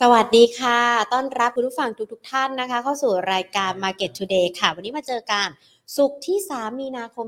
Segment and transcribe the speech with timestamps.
[0.00, 0.80] สวัสดีค่ะ
[1.12, 5.48] ต้อนรับคุณผู้ฟังทุกๆทท่านนะคะ เข้าสู่รายการ Market Today ค่ะ วันนี้มาเจอกัน
[5.96, 7.26] ศุกร์ที่ 3 มีนาคม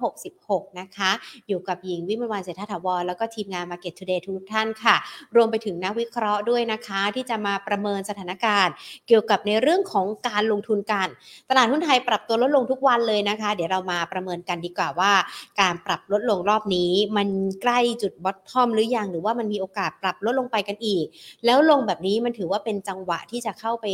[0.00, 1.10] 2566 นะคะ
[1.48, 4.96] อยู่กับหญิงวิมลวันเศรษฐถาวรแล้วก็ทีมงาน Market Today ทุกท่านค่ะ
[5.36, 8.72] รวมไปถึงนักวิเคราะห์ด้วยนะคะ ที่จะมาประเมินสถานการณ์
[9.06, 11.08] เกี่ยวกับในเรื่องของการลงทุนกัน
[11.50, 15.12] ตลาดหุ้นไทยปรับตัวลดลงทุกวันเลยนะคะ เดี๋ยวเรามาประเมินกันดีกว่าว่า
[15.60, 17.28] การปรับลดลงรอบนี้ มัน
[17.62, 21.04] ใกล้จุดบอททอมหรือยังหรือว่ามันมีโอกาสปรับลดลงไปกันอีก
[21.44, 23.86] แล้วลงแบบนี้มันถือว่าเป็นจังหวะที่จะเข้าไป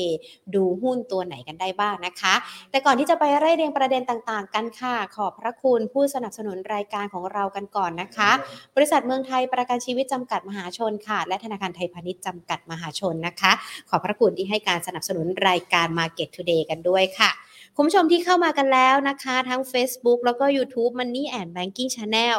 [0.55, 2.35] ดูหุ้นตัวไหนกันได้บ้างนะคะ
[2.71, 8.31] แต่ก่อนที่จะไปไล่เรียงประเด็นต่างๆ กันค่ะ ขอบพระคุณผู้สนับสนุนรายการของเรากันก่อนนะคะ
[8.77, 13.53] บริษัทเมืองไทยประกันชีวิตจำกัดมหาชนค่ะ และธนาคารไทยพาณิชย์จำกัดมหาชนนะคะ
[13.91, 17.31] ขอบพระคุณที่ให้การสนับสนุนรายการ Market Today กันด้วยค่ะ
[17.77, 22.37] คุณผู้ชมที่เข้ามากันแล้วนะคะ ทั้ง Facebook แล้วก็ YouTube Money and Banking Channel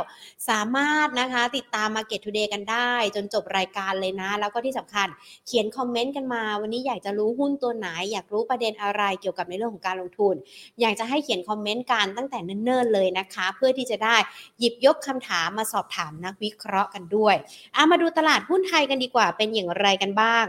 [0.50, 5.08] สามารถนะคะติดตาม Market Today กันได้ จนจบรายการเลยนะ แล้วก็ที่สำคัญ
[5.48, 10.36] เขียนคอมเมนต์กันมา วันนี้อยากจะรู้หุ้นตัวไหน อยากรู้ประเด็นอะไรเกี่ยวกับในเรื่องของการลงทุน
[10.82, 14.16] อยากจะให้เขียนคอมเมนต์กันตั้งแต่เนิ่นๆเลยนะคะ เพื่อที่จะได้
[14.60, 17.36] หยิบยกคำถามมาสอบถามนักวิเคราะห์กันด้วย
[17.76, 20.48] อามาดูตลาดหุ้นไทยกันดีกว่าเป็นอย่างไรกันบ้าง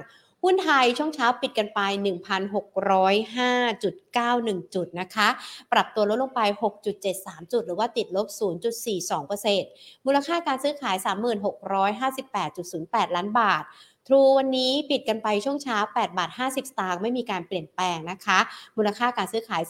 [0.49, 5.29] หุ้นไทยช่วงเช้าปิดกันไป 1,605.91 จุดนะคะ
[5.73, 6.41] ปรับตัวลดลงไป
[6.97, 8.27] 6.73 จุด หรือว่าติดลบ
[9.17, 10.97] 0.42%มูลค่าการซื้อขาย
[11.87, 13.63] 3658.08 ล้านบาท
[14.09, 18.39] ทรูวันนี้ปิดกันไปช่วงเช้า8บาท50 สตางค์ไม่มีการเปลี่ยนแปลงนะคะ
[18.77, 19.63] มูลค่าการซื้อขาย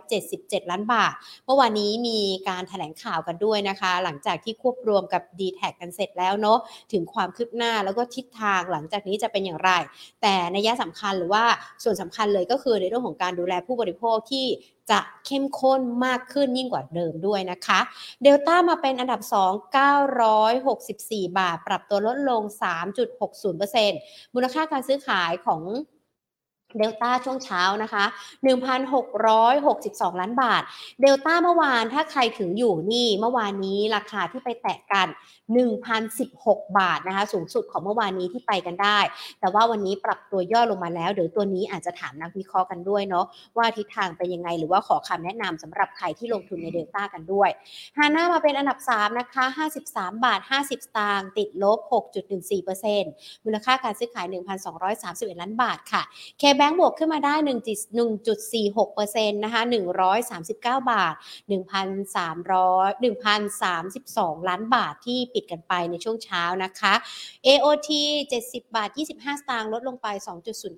[0.00, 1.12] 3,977 ล้านบาท
[1.44, 6.58] เมื่อวานนี้มีการถแถลงข่าวกันด้วยนะคะ หลังจากที่ควบรวมกับ d t แทกันเสร็จแล้วเนาะ
[6.92, 9.70] ถึงความคืบหน้าแล้วก็ทิศทางหลังจากนี้จะเป็นอย่างไร
[10.22, 11.44] แต่ในยะสำคัญหรือว่า
[11.84, 14.46] ส่วนสำคัญเลยก็คือในเรื่องของการดูแลผู้บริโภคที่
[14.90, 17.80] จะเข้มข้นมากขึ้นยิ่งกว่าเดิมด้วยนะคะ
[18.22, 19.76] เดลต้ามาเป็นอันดับ 2
[20.66, 22.42] 964 บาท ปรับตัวลดลง
[23.18, 25.62] 3.60%มูลค่าการซื้อขายของ
[26.78, 28.04] เดลต้าช่วงเช้านะคะ
[29.12, 30.62] 1,662 ล้านบาท
[31.00, 35.06] เดลต้าเมื่อวานถ้าใครถึงอยู่นี่เมื่อวานนี้ราคาที่ไปแตะกัน
[35.52, 38.98] 1,016 บาทนะคะสูงสุดของเมื่อวานนี้ที่ไปกันได้
[39.40, 47.50] แต่ว่าวันนี้ปรับตัวย่อลงมาแล้ว เดี๋ยวตัวนี้อาจจะถามนักวิเคราะห์กันด้วยเนาะว่าทิศทางเป็นยังไง หรือว่าขอคำแนะนำสำหรับใครที่ลงทุนในเดลต้ากันด้วย
[47.96, 49.44] ฮาน่ามาเป็นอันดับ 3 นะคะ
[49.86, 51.78] 53 บาท 50 สตางค์ติดลบ
[52.62, 54.26] 6.14%มูลค่าการซื้อขาย
[54.82, 56.02] 1,231 ล้านบาทค่ะ
[56.38, 57.34] เคแบงก์บวกขึ้นมาได้
[58.14, 59.62] 1.46%นะคะ
[60.24, 61.14] 139 บาท
[61.48, 61.54] 1,300
[63.04, 66.94] 1,032 ล้านบาทที่ปิดกันไปในช่วงเช้านะคะ
[67.46, 67.90] AOT
[68.34, 70.06] 70 บาท 25 สตางค์ลดลงไป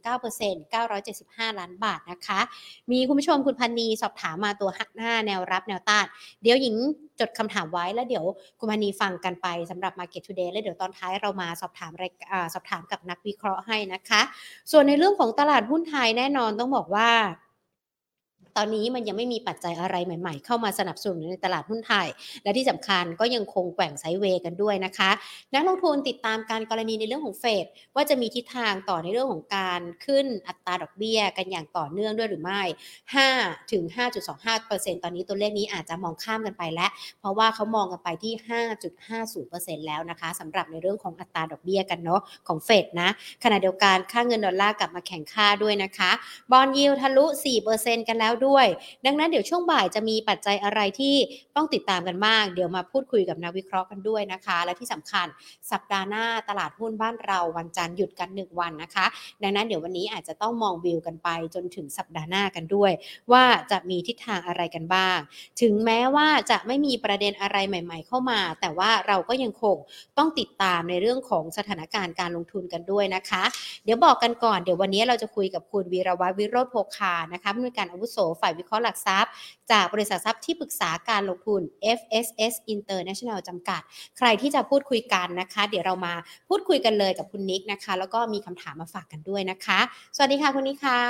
[0.00, 2.40] 2.09% 975 ล้านบาทนะคะ
[2.90, 6.06] มีคุณผู้ชมคุณพันนีสอบถามมาตัวหักหน้าแนวรับแนวต้าน
[6.42, 6.74] เดี๋ยวหญิง
[7.20, 8.24] จดคำถามไว้แล้วเดี๋ยว
[8.58, 11.92] คุณพันนีฟังกันไปสำหรับ Market Today แล้วเดี๋ยวตอนท้ายเรามาสอบถาม
[12.54, 14.20] สอบถามกับนักวิเคราะห์ให้นะคะ
[14.70, 17.10] ส่วนในเรื่องของตลาดหุ้นไทยแน่นอนต้องบอกว่า
[18.56, 22.06] ตอนนี้มันยังไม่มีปัจจัยอะไรใหม่ ๆ เข้ามาสนับสนุนในตลาดหุ้นไทย
[22.44, 25.10] และที่สำคัญก็ยังคงแกว่งไซเวย์กันด้วยนะคะ
[25.54, 32.62] นักลงทุนติดตามการกรณีในเรื่องของเฟดว่าจะมีทิศทางต่อในเรื่องของการขึ้นอัตราดอกเบี้ยกันอย่างต่อเนื่องด้วยหรือไม่
[33.16, 33.82] 5ถึง
[34.44, 36.90] 5.25%ตอนนี้ตัวเลขนี้อาจจะมองข้ามกันไปแล้ว
[37.20, 38.34] เพราะว่าเขามองกันไปที่
[39.14, 43.08] 5.50%แล้วนะคะสำหรับในเรื่องของอัตราดอกเบี้ยกันเนาะของเฟดนะ
[43.44, 46.10] ขณะเดียวกันค่าเงินดอลลาร์กลับมาแข่งค่าด้วยนะคะ
[46.52, 47.24] บอลยิวทะลุ
[47.66, 48.45] 4%กันแล้วด้วย
[49.06, 51.14] ดังนั้นเดี๋ยวช่วงบ่ายจะมีปัจจัยอะไรที่
[51.56, 55.26] ต้องติดตามกันบ้างเดี๋ยวมาพูดคุยกับนักวิเคราะห์กันด้วยนะคะ และที่สำคัญ
[55.70, 59.06] สัปดาห์หน้าตลาดหุ้นบ้านเราวันจันทร์หยุดกัน1วันนะคะ
[59.42, 62.92] ดังนั้นเดี๋ยววันนี้อาจจะต้องมองวิวกันไปจนถึงสัปดาห์หน้ากันด้วย
[63.32, 65.18] ว่าจะมีทิศทางอะไรกันบ้าง
[65.60, 69.76] ถึงแม้ว่าจะไม่มีประเด็นอะไรใหม่ ๆ เข้ามา แต่ว่าเราก็ยังคง
[70.18, 73.42] ต้องติดตามในเรื่องของสถานการณ์การลงทุนกันด้วยนะคะ
[73.84, 79.30] เดี๋ยวบอกกันก่อนเดี๋ยววันนี้เราจะคุยกับคุณวีรวัฒน์วิโรธโภคานะคะผู้อำนวยการอาวุโสฝ่ายวิเคราะห์หลักทรัพย์
[79.72, 81.60] จากบริษัททรัพย์ที่ปรึกษาการลงทุน
[81.98, 83.80] FSS International จำกัด
[84.18, 86.14] ใครที่จะพูดคุยกันนะคะ เดี๋ยวเรามา
[86.48, 89.78] พูดคุยกันเลยกับคุณนิกนะคะ แล้วก็มีคำถามมาฝากกันด้วยนะคะ
[90.16, 91.00] สวัสดีค่ะคุณนิกคะ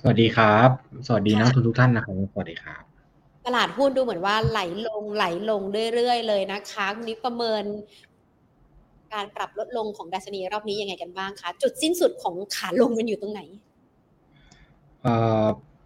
[0.00, 0.68] สวัสดีครับ
[1.06, 2.82] สวัสดีนักลงทุนทุกท่านนะครับ สวัสดีครับ
[3.46, 5.62] ตลาดหุ้นดูเหมือนว่าไหลลงไหลลง
[5.94, 7.64] เรื่อยๆเลยนะคะคุณนิกประเมิน
[9.14, 13.65] การปรับลดลงของดัชนีรอบนี้ยังไงกันบ้างคะ จุดสิ้นสุดของขาลงมันอยู่ตรงไหนเอ่อ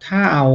[0.05, 0.45] ถ้าเอา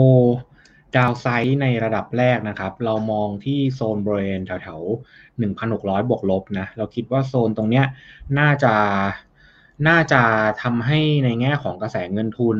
[0.96, 7.84] ดาวไซด์ในระดับแรกนะครับ เรามองที่โซนบริเวณแถวๆ 1,600 บวกลบนะ เราคิดว่าโซนตรงเนี้ย
[8.38, 8.74] น่าจะ
[9.88, 10.22] น่าจะ
[10.62, 12.58] ทำให้ในแง่ของกระแสเงินทุน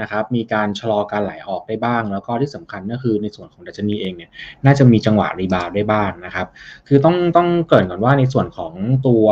[0.00, 4.30] นะครับ มีการชะลอการไหลออกได้บ้าง แล้วก็ที่สำคัญก็คือในส่วนของดัชนีเองเนี่ย
[4.64, 6.46] น่าจะมีจังหวะรีบาวได้บ้างนะครับ
[6.88, 8.72] คือต้องต้องเกรินก่อนว่าในส่วนของ
[9.06, 9.26] ตัว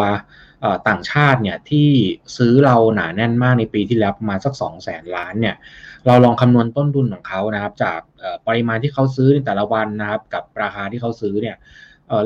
[0.88, 1.88] ต่างชาติเนี่ยที่
[2.36, 5.56] ซื้อเราหนาแน่นมากในปีที่แล้วประมาณสัก 2 0 0แสนล้านเนี่ย
[6.06, 8.00] เราลองคำนวณต้นทุนของเขานะครับ จาก
[8.46, 11.56] ปริมาณที่เขาซื้อในแต่ละวันนะครับ กับราคาที่เขาซื้อเนี่ย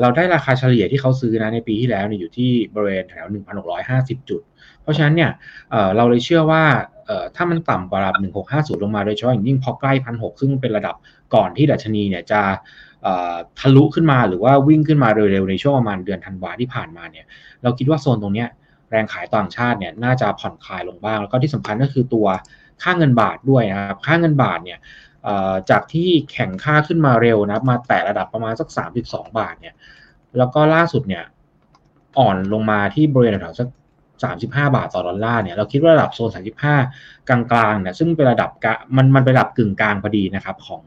[0.01, 3.25] เราได้ราคาเฉลี่ยที่เขาซื้อนะในปีที่แล้วเนี่ยอยู่ที่บริเวณแถว
[3.77, 4.41] 1,650 จุด
[4.81, 5.31] เพราะฉะนั้นเนี่ย
[5.95, 6.63] เราเลยเชื่อว่า
[7.35, 8.21] ถ้ามันต่ำกว่าระดับ
[8.77, 10.95] 1650 ลงมาโดยเฉพาะอย่างยิ่งพอใกล้ 1,600 ซึ่งเป็นระดับ
[11.35, 12.41] ก่อนที่ดัชนีเนี่ยจะ
[13.59, 17.25] ทะลุขึ้นมาหรือว่าวิ่งขึ้นมาเร็วๆในช่วงประมาณเดือนธันวาที่ผ่านมาเนี่ย
[17.63, 18.45] เราคิดว่าโซนตรงนี้
[18.89, 22.27] แรงขายต่างชาติเนี่ยน่าจะผ่อนคลายลงบ้าง แล้วก็ที่สำคัญก็คือตัว
[22.83, 24.79] ค่าเงินบาทด้วยนะครับค่าเงินบาทเนี่ย
[25.69, 28.67] จากที่แข่งค่าขึ้นมาเร็วนะมาแตะระดับประมาณสัก
[29.03, 29.75] 32 บาทเนี่ย
[30.37, 31.23] แล้วก็ล่าสุดเนี่ย
[32.19, 33.67] อ่อนลงมาที่บริเวณแถวสัก
[34.23, 36.29] 35 บาทต่อดอลลาร์เนี่ยเราคิดว่าระดับโซน
[36.79, 37.39] 35 กลา
[37.71, 38.49] งๆเนี่ยซึ่งเป็นระดับ
[38.97, 40.83] มันมันเป็นระดับกึ่งกลางพอดีนะครับของ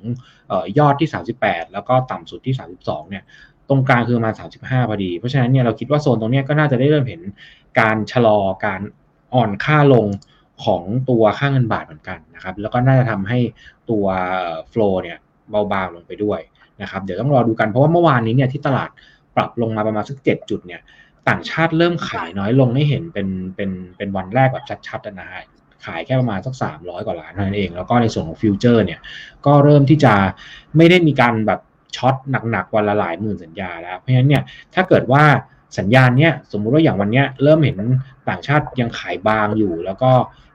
[0.79, 1.09] ยอดที่
[1.41, 3.25] 38 แล้วก็ต่ำสุดที่ 32 เนี่ย
[3.69, 7.21] ตรงกลางคือมา 35 พอดี เพราะฉะนั้นเนี่ยเราคิดว่าโซนตรงนี้ก็น่าจะได้เริ่มเห็น
[7.81, 8.81] การชะลอการ
[9.35, 10.07] อ่อนค่าลง
[10.65, 13.39] ของตัวค่าเงินบาทเหมือนกันนะครับ แล้วก็น่าจะทำให้
[13.91, 14.07] ตัว
[14.69, 15.19] โฟล์เนี่ย
[15.51, 16.41] เบาบางลงไปด้วย
[16.83, 18.91] นะครับ เดี๋ยวต้องรอดูกันเพราะว่าเมื่อวานนี้เนี่ยที่ตลาด
[19.37, 20.81] ปรับลงมาประมาณสักเจ็ดจุดเนี่ย
[21.29, 25.43] ต่างชาติเริ่มขายน้อยลงให้เห็นเป็นเป็นเป็นวันแรกแบบชัดๆนะฮะ
[25.85, 29.01] ขายแค่ประมาณสักสามร้อยกว่าล้านเท่านั้นเอง แล้วก็ในส่วนของ future เนี่ย
[29.47, 30.15] ก็เริ่มที่จะ
[30.77, 31.61] ไม่ได้มีการแบบ
[31.97, 32.15] short
[32.51, 34.43] หนักๆวันละหลายหมื่นสัญญาแล้ว เพราะฉะนั้นเนี่ย
[34.75, 35.25] ถ้าเกิดว่า
[35.79, 37.79] สัญญาณเนี้ยสมมุติว่าอย่างวันเนี้ยเริ่มเห็น
[38.29, 40.11] ต่างชาติยังขายบ้างอยู่ แล้วก็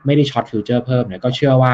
[0.06, 1.74] ไม่ได้ short future เพิ่มเนี่ยก็เชื่อว่า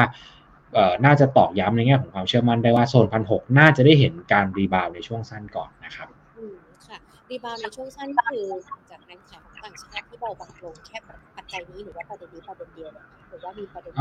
[1.04, 6.08] น่าจะตอกย้ำในแง่ของความเชื่อมั่นได้ว่าโซนพันหกน่าจะได้เห็นการ rebound ในช่วงสั้นก่อนนะครับ
[7.30, 8.46] รีบาวในช่วงสั้นคือ
[8.90, 10.98] จากแรงขายของต่างชาติที่เบาบางลงแค่
[11.36, 12.90] ปัจจัยนี้หรือว่าประเด็นนี้ประเด็นเดียว
[13.30, 13.92] หรือว่ามีประเด็น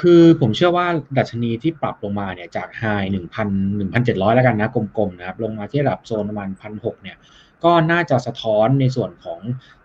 [0.00, 0.86] คือผมเชื่อว่า
[1.18, 7.16] ดัชนีที่ปรับลงมาเนี่ยจากไฮหนึ่งพันหนึ่งพันเจ็ดร้อยแล้วกันนะกลมๆนะครับลงมาที่ระดับโซนประมาณพันหกเนี่ย
[7.64, 9.40] ก็น่าจะสะท้อนในส่วนของ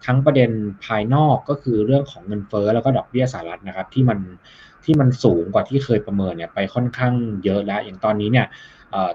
[0.06, 0.52] ทั้งประเด็น
[0.86, 4.20] ภายนอกก็คือเรื่องของเงินเฟ้อแล้วก็ดอกเบี้ยสหรัฐนะครับที่มัน
[4.84, 7.14] ที่มันสูงกว่าที่เคยประเมินเนี่ยไปค่อนข้าง
[7.44, 8.48] เยอะแล้วอย่างตอนนี้เนี่ย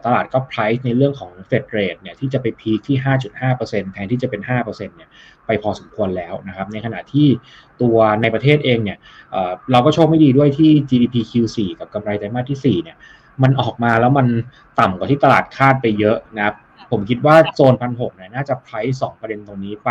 [0.04, 2.96] ตลาดก็ price ในเรื่องของ Fed rate เนี่ยที่จะไปพีคที่
[3.40, 5.10] 5.5%แทนที่จะเป็น 5%เนี่ย
[5.46, 7.28] ไปพอสมควรแล้วนะครับ ในขณะที่
[7.82, 8.98] ตัวในประเทศเองเนี่ย
[9.72, 12.96] เราก็โชคไม่ดีด้วยที่ GDP Q4 กับกำไรไตรมาสที่ 4 เนี่ย
[13.42, 14.26] มันออกมาแล้วมัน
[14.80, 16.56] ต่ำกว่าที่ตลาดคาดไปเยอะนะครับ
[16.90, 19.90] ผมคิดว่าโซนพันหกเนี่ยน่าจะ price สองประเด็นตรงนี้ไป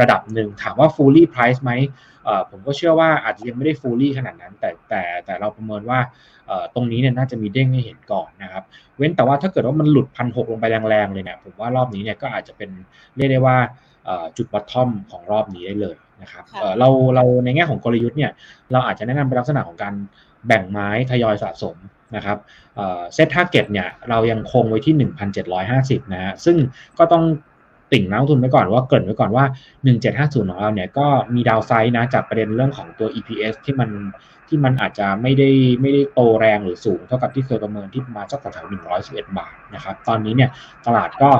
[0.00, 1.72] ระดับหนึ่งถามว่า fully price ไหม
[2.50, 5.98] ผมก็เชื่อว่าอาจจะยังไม่ได้ fully ขนาดนั้น แต่แต่แต่เราประเมินว่า
[6.74, 8.64] ตรงนี้เนี่ยน่าจะมีเด้งให้เห็นก่อนนะครับ
[8.96, 12.70] เว้นแต่ว่าถ้าเกิดว่ามันหลุดพันหกลงไปแรงๆเลยเนี่ยผมว่ารอบนี้เนี่ยก็อาจจะเป็น
[13.16, 13.56] เรียกได้ว่า
[14.36, 16.44] จุด bottom ของรอบนี้ได้เลยนะครับ
[16.78, 18.32] เราเราในแง่ของกลยุทธ์เนี่ย
[18.72, 19.94] เราอาจจะแนะนำเป็นลักษณะของการ
[20.46, 21.76] แบ่งไม้ทยอยสะสม
[22.16, 22.38] นะครับ
[23.14, 24.94] SET target เนี่ยเรายังคงไว้ที่
[25.58, 26.56] 1,750 นะฮะซึ่ง
[26.98, 27.24] ก็ต้อง
[27.92, 29.44] ติ่งนักลงทุนไว้ก่อนว่าเกินไว้ก่อนว่า
[29.94, 33.90] 1750 ของเราเนี่ยก็มี downside นะจากประเด็นเรื่องของตัว EPS ที่มัน
[34.48, 35.50] ที่มันอาจจะไม่ได้
[35.80, 40.50] ไม่ได้โตแรงหรือสูงเท่ากับที่เคยประเมินที่มาสักแถวหนึ่งร้อยสิบเอ็ดบาทนะครับ ตอนนี้เนี่ย
[40.86, 41.30] ตลาดก็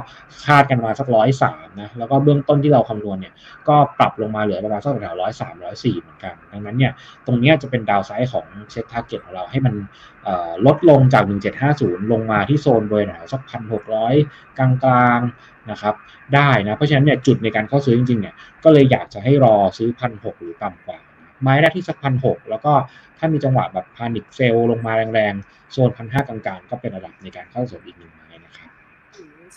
[0.46, 3.34] คาดกันมาสักร้อยสามนะ แล้วก็เบื้องต้นที่เราคำนวณเนี่ย
[3.68, 6.92] ก็ปรับลงมาเหลือประมาณสักแถวร้อยสามร้อยสี่เหมือนกัน ดังนั้นเนี่ย
[7.26, 9.74] ตรงนี้จะเป็น downside ของ SET target ของเราให้มัน
[10.66, 11.24] ลดลงจาก
[11.66, 14.14] 1750 ลงมาที่โซนโดยแถวสักพันหกร้อย
[14.58, 15.94] กลางๆนะครับ
[16.34, 18.34] ได้นะ เพราะฉะนั้นเนี่ยจุดในการเข้าซื้อจริงๆเนี่ย
[18.64, 20.98] ก็เลยอยากจะให้รอซื้อพันหกหรือต่ำกว่า
[21.42, 22.72] ไม้แรกที่สักพันหกแล้วก็
[23.18, 28.12] ถ้ามีจังหวะแบบพานิคเซลลงมาแรงๆโซนพันห้ากลางๆ ก็เป็นระดับในการเข้าสู่อีกหนึ่ง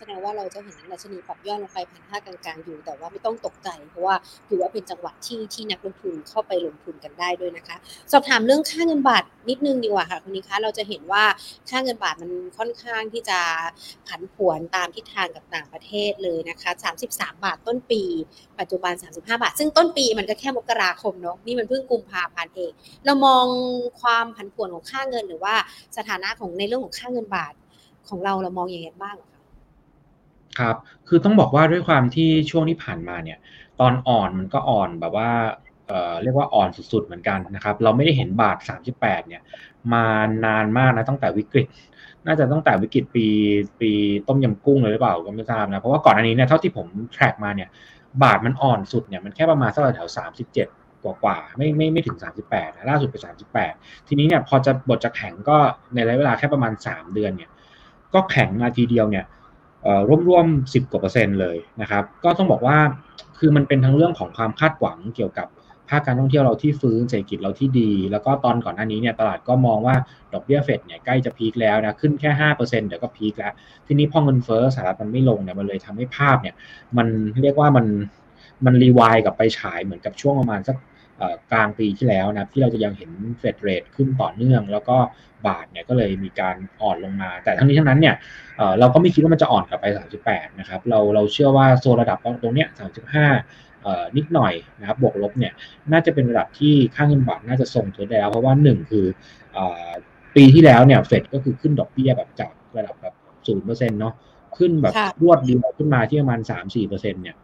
[0.01, 4.15] แสดงว่าเราจะเห็นดัชนีปรับย่อลงไปพันห้ากลางๆ อยู่ แต่ว่าไม่ต้องตกใจ เพราะว่า
[4.48, 7.75] ถือว่าเป็นจังหวะที่ที่นักลงทุนเข้าไปลงทุนกันได้ด้วยนะคะ
[8.12, 11.24] สอบถามเรื่องค่าเงินบาทนิดนึงดีกว่าค่ะคุณนิคะเราจะเห็นว่า
[11.70, 13.39] ค่าเงินบาทมันค่อนข้างที่จะ
[14.08, 16.72] ผันผวนตามทิศทางกับต่างประเทศเลยนะคะ
[17.08, 18.03] 33 บาทต้นปี
[18.60, 22.72] ปัจจุบัน 35 บาท ซึ่งต้นปีมันก็แค่มกราคมเนาะนี่มันเพิ่งกุมภาพันธ์เอง
[23.05, 23.46] เรามอง
[24.01, 25.55] ความผันผวนของค่าเงินหรือว่า
[25.98, 27.53] สถานะของในเรื่องของค่าเงินบาท
[28.10, 29.40] ของเราเรามองอย่างไรบ้างค
[30.60, 30.75] ครับ
[31.08, 33.38] คือต้องบอกว่าด้วยความที่ช่วงที่ผ่านมาเนี่ย
[33.79, 35.29] ตอนอ่อนมันก็อ่อนแบบว่า
[35.88, 38.58] เอ่อเรียกว่าอ่อนสุดๆเหมือนกันนะครับ เราไม่ได้เห็นบาท
[38.93, 39.41] 38 เนี่ย
[39.93, 40.05] มา
[40.46, 41.67] นานมากนะตั้งแต่วิกฤต
[42.25, 43.25] น่าจะตั้งแต่วิกฤตปี
[43.79, 43.91] ปี
[44.27, 47.70] ต้มยำกุ้งเลยหรือเปล่าก็ไม่ทราบนะ เพราะว่าก่อนอันนี้เนี่ยเท่าที่ผมแทร็กมาเนี่ย
[48.24, 52.17] บาทมันอ่อนสุดเนี่ยมันแค่ประมาณสักแถว37กว่ากว่าไม่ไม่ไม่ถึง
[52.48, 53.15] 38นะล่าสุดไป
[53.67, 55.58] 38 ทีนี้เนี่ยพอจะบทจะแข็งก็
[55.93, 57.50] ในระยะเวลาแค่ประมาณ 3 เดือนเนี่ย
[58.13, 59.25] ก็แข็งมาทีเดียวเนี่ย
[60.27, 62.77] ร่วมๆสิบกว่าเปอร์เซ็นต์เลยนะครับ ก็ต้องบอกว่า
[63.38, 65.47] คือมันเป็นทั้งเรื่องของความคาดหวังเกี่ยวกับ
[65.89, 69.95] ภาคการท่องเที่ยวเราที่ฟื้นเศรษฐกิจเราที่ดี แล้วก็ตอนก่อนหน้านี้เนี่ยตลาดก็มองว่า
[70.33, 73.53] ดอกเบี้ยเฟดเนี่ยใกล้จะพีคแล้วนะขึ้นแค่ห้าเปอร์เซ็นต์เดี๋ยวก็พีคแล้ว
[73.88, 76.55] ทีนี้พอเงินเฟ้อสหรัฐมันไม่ลงเนี่ยมันเลยทำให้ภาพเนี่ย
[76.97, 77.07] มัน
[77.41, 77.85] เรียกว่ามัน
[78.65, 80.75] มันรีวายกลับไปฉายเหมือนกับช่วงประมาณสัก
[81.51, 84.97] กลางปีที่แล้วนะที่เราจะยังเห็นเฟดเรทขึ้นต่อเนื่อง แล้วก็
[85.47, 88.15] บาทเนี่ยก็เลยมีการอ่อนลงมา แต่ทั้งนี้ทั้งนั้นเนี่ย
[88.79, 89.85] เราก็ไม่คิดว่ามันจะอ่อนกลับไป
[90.23, 92.67] 38 นะครับเราเราเชื่อว่าโซนระดับตรงเนี้ย
[93.39, 95.53] 35 นิดหน่อยนะครับบวกลบเนี่ย
[95.91, 99.05] น่าจะเป็นระดับที่ค่าเงินบาทน่าจะทรงตัวได้แล้ว เพราะว่าหนึ่งคือ
[100.35, 103.13] ปีที่แล้วเนี่ยเฟดก็คือขึ้นดอกเบี้ยแบบจากระดับแบบ
[103.47, 104.13] ศูนย์เปอร์เซ็นต์เนาะ
[104.57, 107.35] ขึ้นแบบรวดเดียวขึ้นมาที่ประมาณสามสี่เปอร์เซ็นต์เนี่ย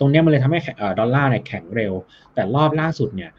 [0.00, 0.60] ตรงนี้มันเลยทำให้
[0.98, 1.92] ดอลลาร์เนี่ยแข็งเร็ว
[2.34, 3.30] แต่รอบล่าสุดเนี่ย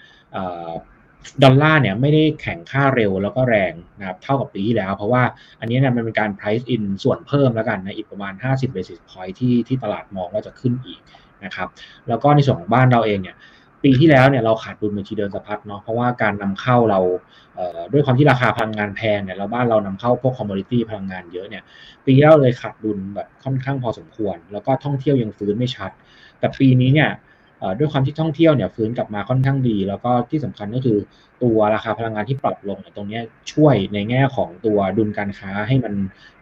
[1.44, 5.24] ดอลลาร์เนี่ยไม่ได้แข็งค่าเร็วแล้วก็แรงนะครับเท่ากับปีที่แล้ว เพราะว่า
[5.60, 11.01] อันนี้เนี่ยมันเป็นการ price in ส่วนเพิ่มแล้วกันนะอีกประมาณ 50 basis point ที่ที่ตลาดมองว่าจะขึ้นอีก
[11.46, 11.68] นะครับ
[12.08, 13.36] แล้วก็ในส่วนของบ้านเราเองเนี่ย
[13.84, 17.00] ปีที่แล้วเนี่ยเราขาดดุลบัญชีเดินสะพัดเนาะเพราะว่าการนำเข้าเรา
[17.91, 21.63] ด้วยความที่ราคาพลังงานแพงเนี่ยเราบ้านเรานำเข้าพวก commodity พลังงานเยอะเนี่ย
[22.06, 25.91] ปีแล้วเลยขาดดุลแบบค่อนข้างพอสมควร แล้วก็ท่องเที่ยวยังฟื้นไม่ชัด
[26.41, 27.12] แต่ปีนี้เนี่ย
[27.77, 30.98] ด้วยความที่ท่องเที่ยวเนี่ยฟื้นกลับมาค่อนข้างดี แล้วก็ที่สำคัญก็คือ
[31.43, 33.19] ตัวราคาพลังงานที่ปรับลงตรงนี้
[33.51, 35.93] ช่วยในแง่ของตัวดุลการค้าให้มัน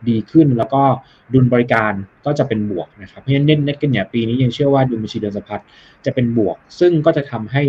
[0.09, 0.81] ดีขึ้น แล้วก็
[1.33, 1.93] ดุลบริการ
[2.25, 5.61] ก็จะเป็นบวกนะครับเพราะฉะนั้นเน็ตกันเนี่ยปีนี้ยังเชื่อว่าดุลบัญชีเดินสะพัด
[6.05, 7.63] จะเป็นบวก ซึ่งก็จะทำให้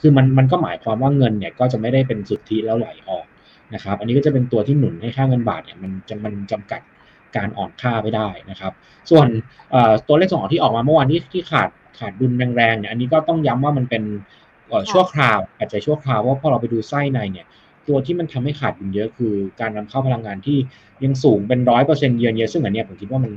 [0.00, 3.26] คือมันมันก็หมายความว่าเงินเนี่ยก็จะไม่ได้เป็นสุทธิแล้วไหลออก
[3.74, 6.80] นะครับอันนี้ก็จะเป็นตัวที่หนุนให้ค่าเงินบาทเนี่ยมันจะมันจำกัด
[7.36, 8.72] การอ่อนค่าไม่ได้นะครับ
[9.10, 9.26] ส่วน
[10.08, 14.02] ตัวเลขส่งออกที่ออกมาเมื่อวานนี้ที่ขาดขาดดุลแรงๆเนี่ยอันนี้ก็ต้องย้ำว่ามันเป็น
[14.90, 17.46] ชั่วคราวอาจจะชั่วคราวว่าพอเราไปดูไส้ในเนี่ย
[17.88, 20.58] ตัวที่มันทำให้ขาดดุลเยอะคือการนำเข้าพลังงานที่
[21.04, 23.32] ยังสูงเป็นร้อยเปอร์เซ็นต์เยือนเยอะซึ่งอันนี้ผมคิดว่ามัน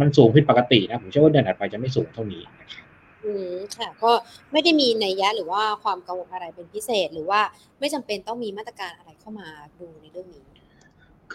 [0.00, 2.84] มันสูงผิดปกตินะผมเชื่อว่าเดือนถัดไปจะไม่สูงเท่านี้นะครับ
[3.24, 4.12] อืมค่ะก็
[4.52, 7.40] ไม่ได้มีในยะหรือว่าความกังวลอะไรเป็นพิเศษ หรือว่า
[7.78, 9.48] ไม่จำเป็นต้องมีมาตรการอะไรเข้ามา
[9.80, 10.44] ดูในเรื่องนี้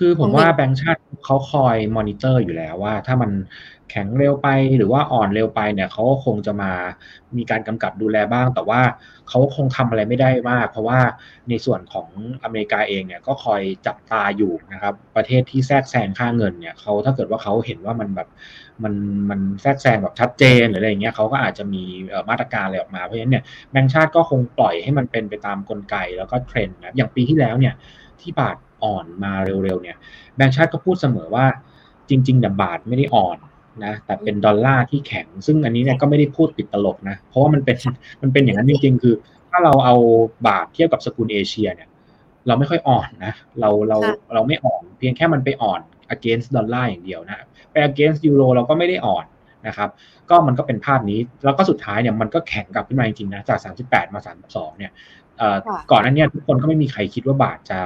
[0.02, 3.32] คือผมว่าแบงก์ชาติเขาคอยมอนิเตอร์อยู่แล้วว่า ถ้ามัน
[3.92, 6.72] แข็งเร็วไปหรือว่าอ่อนเร็วไปเนี่ยเขาคงจะมา
[7.38, 8.82] มีการกำกับดูแลบ้าง แต่ว่า
[9.30, 11.00] เขาคงทำอะไรไม่ได้มาก เพราะว่า
[11.50, 12.08] ในส่วนของ
[12.44, 18.30] อเมริกาเองเนี่ยก็คอยจับตาอยู่นะครับ ประเทศที่แทรกแซงค่าเงินเนี่ยเขาถ้าเกิดว่าเขาเห็นว่ามันแบบ
[18.84, 18.94] มัน
[19.30, 21.84] มันแทรกแซงแบบชัดเจนหรืออะไรเงี้ยเขาก็อาจจะมี
[22.30, 27.74] มาตรการอะไรออกมาเพราะฉะนั้นเนี่ยแบงก์ชาติก็คงปล่อยให้มันเป็นไปตามกลไกแล้วก็เทรนด์นะอย่างปีที่แล้วเนี่ย
[28.22, 29.34] ที่บาท อ่อนมา
[29.64, 29.98] เร็วๆเนี่ย
[30.36, 31.46] แบงก์ชาติก็พูดเสมอว่า
[32.10, 33.38] จริงๆแต่บาทไม่ได้อ่อน
[33.86, 37.78] นะแต่เป็นดอลลาร์ที่แข็ง ซึ่งอันนี้เนี่ยก็ไม่ได้พูดติดตลกนะ เพราะว่ามันเป็น
[38.22, 39.16] มันเป็นอย่างนั้นจริงๆ คือ
[39.50, 39.96] ถ้าเราเอา
[40.48, 41.90] บาทเทียบกับสกุลเอเชียเนี่ย
[42.48, 43.98] เราไม่ค่อยอ่อนนะ เราเรา
[44.34, 45.82] เราไม่อ่อน เพียงแค่มันไปอ่อน
[46.16, 49.26] against ดอลลาร์อย่างเดียวนะไป against ยูโรเราก็ไม่ได้อ่อน
[49.68, 49.90] นะครับ
[50.30, 54.20] ก็มันก็เป็นภาพนี้ แล้วก็สุดท้ายเนี่ยมันก็แข็งกลับขึ้นมาจริงๆนะจาก 38 มา
[54.50, 54.92] 32 เนี่ย
[55.92, 57.80] ก่อนนั้นเนี่ยทุกคนก็ไม่มีใครคิดว่าบาทจะ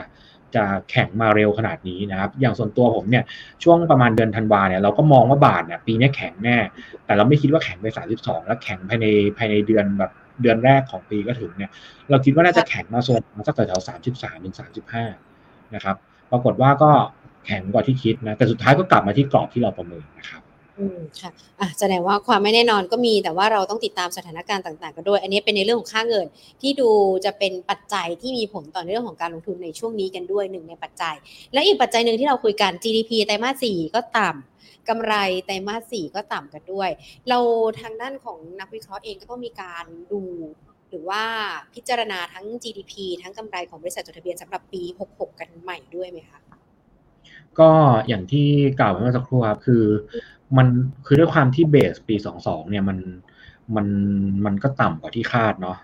[0.55, 3.23] จะแข่งมาเร็วขนาดนี้นะครับ อย่างส่วนตัวผมเนี่ย
[3.63, 6.57] ช่วงประมาณเดือนธันวาเนี่ยเราก็มองว่าบาทเนี่ยปีนี้แข็งแน่
[7.05, 9.05] แต่เราไม่คิดว่าแข็งไป 32 แล้วแข็งภายใน
[9.37, 11.71] ภายในเดือนแบบเดือนแรกของปีก็ถึงเนี่ย
[12.09, 14.55] เราคิดว่าน่าจะแข็งมาโซนสักแถวๆ33ถึง
[15.13, 15.95] 35นะครับ
[16.31, 16.91] ปรากฏว่าก็
[17.45, 20.41] แข็งกว่าที่คิดนะ แต่สุดท้ายก็กลับมาที่กรอบที่เราประเมินนะครับ
[20.79, 26.25] อืมค่ะอะแสดงว่าความไม่แน่นอนก็มีแต่ว่าเราต้องติดตามสถานการณ์ต่างๆกันด้วย อันนี้เป็นในเรื่องของค่าเงิน
[26.61, 26.89] ที่ดู
[27.25, 31.15] จะเป็นปัจจัยที่มีผลต่อเรื่องของการลงทุนในช่วงนี้กันด้วยหนึ่งในปัจจัย
[31.53, 35.13] และอีกปัจจัยหนึ่งที่เราคุยกัน GDP ไตรมาสสี่ก็ต่ำกำไร
[35.45, 36.89] ไตรมาสสี่ก็ต่ำกันด้วย
[37.29, 37.39] เรา
[37.81, 40.21] ทางด้านของนักวิเคราะห์เองก็ต้องมีการดู
[40.89, 41.23] หรือว่า
[41.73, 46.39] พิจารณาทั้ง GDP ทั้งกำไรของบริษัทจดทะเบียนสำหรับปี 66 กันใหม่ด้วยไหมคะ
[47.59, 47.71] ก็
[48.07, 48.47] อย่างที่
[48.79, 49.83] กล่าวไปเมื่อสักครู่ครับ คือ
[50.57, 50.67] มัน
[51.05, 52.97] คือด้วยความที่เบสปีสองสองเนี่ยมัน
[53.75, 53.87] มัน
[54.45, 55.77] มันก็ต่ำกว่าที่คาดเนาะ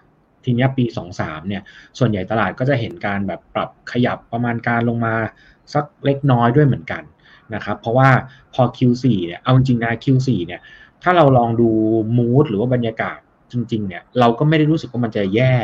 [0.43, 1.61] ทีนี้ปีสองสามเนี่ย
[1.97, 5.15] ส่วนใหญ่ตลาดก็จะเห็นการแบบปรับขยับประมาณการลงมา
[5.73, 7.03] สักเล็กน้อยด้วยเหมือนกัน
[7.53, 8.09] นะครับ เพราะว่า
[8.53, 10.61] พอ Q4 เนี่ยเอาจริงนะ Q4 เนี่ย
[11.03, 11.69] ถ้าเราลองดู
[12.17, 13.19] มูดหรือว่าบรรยากาศ
[13.51, 15.55] จริง ๆ เนี่ย เราก็ไม่ได้รู้สึกว่ามันจะแย่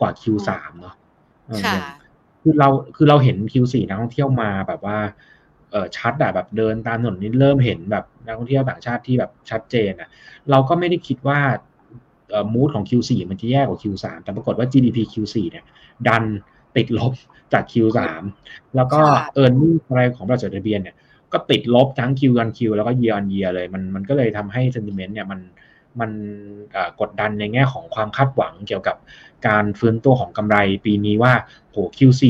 [0.00, 0.94] กว่า Q3 เนาะ
[2.42, 5.12] คือเราคือเราเห็น Q4 นักท่องเที่ยวมาแบบว่าเออ
[5.96, 10.08] ชัดอะแบบเดินตามถนนนี่เริ่มเห็นแบบนักท่องเที่ยวต่างชาติที่แบบชัดเจนอะ
[10.50, 11.40] เราก็ไม่ได้คิดว่า
[12.30, 15.64] เอ่อมูดของ Q4 มันจะแย่กว่า Q3 แต่ปรากฏว่า GDP Q4 เนี่ย
[16.08, 16.24] ดัน
[16.76, 17.12] ติดลบ
[17.52, 18.00] จาก Q3
[18.76, 19.00] แล้วก็
[19.34, 20.96] เออร์เน็งอะไรของบริษัททะเบียนเนี่ย
[21.32, 25.40] ก็ติดลบทั้ง Q on Q แล้วก็ Year on Year เลยมันมันก็เลยทำให้ sentiment เนี่ยมัน
[26.00, 26.10] มัน
[27.00, 28.96] กดดันในแง่ของความคาดหวังเกี่ยวกับ
[29.46, 31.32] การฟื้นตัวของกำไรปีนี้ว่า
[31.70, 32.22] โห Q4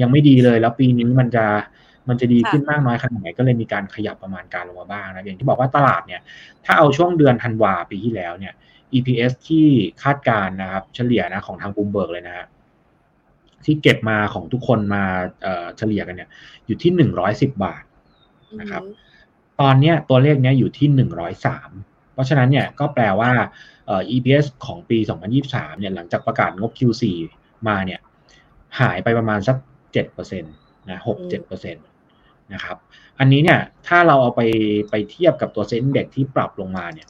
[0.00, 1.46] ยังไม่ดีเลยแล้วปีนี้มันจะ
[2.08, 6.20] มันจะดีขึ้นมากน้อยขนาดไหนก็เลยมีการขยับประมาณการลงมาบ้างนะอย่างที่บอกว่าตลาดเนี่ย
[6.64, 8.54] ถ้าเอาช่วงเดือนธันวาปีที่แล้วเนี่ย
[8.96, 9.66] EPS ที่
[10.02, 12.46] คาดการนะครับ เฉลี่ยนะของทางบูมเบิร์กเลยนะฮะ
[13.64, 15.04] ที่เก็บมาของทุกคนมา
[15.76, 16.28] เฉลี่ยกันเนี่ย
[16.66, 17.82] อยู่ที่หนึ่งร้อยสิบบาท
[18.60, 18.82] นะครับ
[19.60, 21.70] ตอนเนี้ยตัวเลขเนี้ยอยู่ที่หนึ่งร้อยสาม
[22.12, 23.32] เพราะฉะนั้นเนี่ยก็แปลว่า
[23.86, 24.98] เอ่อ EPS ของปี
[25.38, 27.04] 2023 เนี่ยหลังจากประกาศงบ Q4
[27.68, 28.00] มาเนี่ย
[28.80, 29.56] หายไปประมาณสัก
[30.02, 32.76] 7%นะ6-7%นะครับ
[33.18, 34.42] อันนี้เนี่ยถ้าเราเอาไป
[34.90, 37.08] ไปเทียบกับตัวเซ็นเด็กที่ปรับลงมาเนี่ย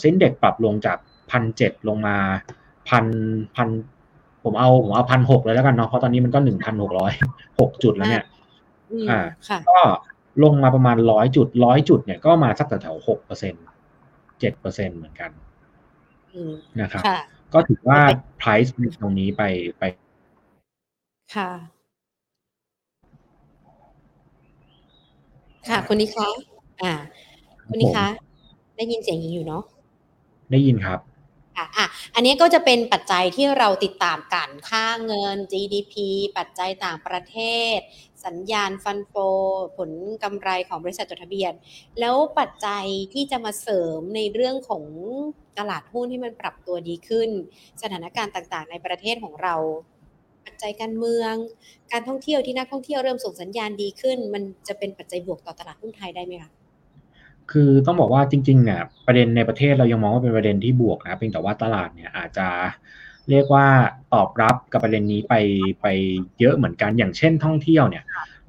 [0.00, 0.98] เซ็นเด็กปรับลงจาก
[1.30, 2.16] พันเจ็ดลงมา
[2.88, 3.04] พัน
[3.56, 3.68] พัน
[4.44, 7.12] ผมเอาผมเอาพันหกเลยแล้วกันเนาะเพราะตอนนี้มันก็หนึ่งพันหกร้อย
[7.60, 8.24] หกจุดแล้วเนี่ย
[9.10, 9.78] อ่าค่ะก็
[10.42, 13.54] ลงมาประมาณร้อยจุดร้อยจุดเนี่ยก็มาสักแถวหกเปอร์เซ็น
[14.40, 15.30] เจ็ดเปอร์เซ็นเหมือนกัน
[16.80, 17.02] นะครับ
[17.54, 18.00] ก็ถือว่า
[18.40, 18.70] price
[19.00, 19.42] ตรงนี้ไป
[19.78, 19.82] ไป
[21.34, 21.50] ค่ะ
[25.68, 26.28] ค่ะคุณนิคะ
[26.82, 26.92] อ่า
[27.68, 28.06] คุณนิคะ
[28.76, 29.62] ได้ยินเสียงยิงอยู่เนาะ
[30.52, 31.00] ได้ยินครับ
[31.56, 35.94] อะอะอันนี้ก็จะเป็นปัจจัยที่เราติดตามกันค่าเงิน GDP
[36.38, 37.36] ปัจจัยต่างประเท
[37.76, 37.78] ศ
[38.24, 39.14] สัญญาณฟันโฟ
[39.76, 39.90] ผล
[40.22, 41.52] กำไรของบริษัทจดทะเบียน
[42.00, 44.84] แล้วปัจจัยที่จะมาเสริมในเรื่องของ
[45.58, 47.30] ตลาดหุ้นที่มันปรับตัวดีขึ้น
[47.82, 49.54] สถานการณ์ต่างๆ ในประเทศของเรา
[50.48, 51.34] ปัจจัยการเมือง
[51.92, 56.50] การท่องเที่ยวที่นักท่องเที่ยวเริ่มส่งสัญญาณดีขึ้น มันจะเป็นปัจจัยบวกต่อตลาดหุ้นไทยได้ไหมคะ
[57.50, 62.48] คือต้องบอกว่าจริงๆเนี่ยประเด็นในประเทศเรายังมองว่าเป็นประเด็นที่บวกนะเพียงแต่ว่าตลาดเนี่ยอาจจะ
[63.30, 63.66] เรียกว่า
[64.14, 65.34] ตอบรับกับประเด็นนี้ไป
[65.82, 65.86] ไป
[66.40, 68.04] เยอะเหมือนกันอย่างเช่น ท่องเที่ยวเนี่ย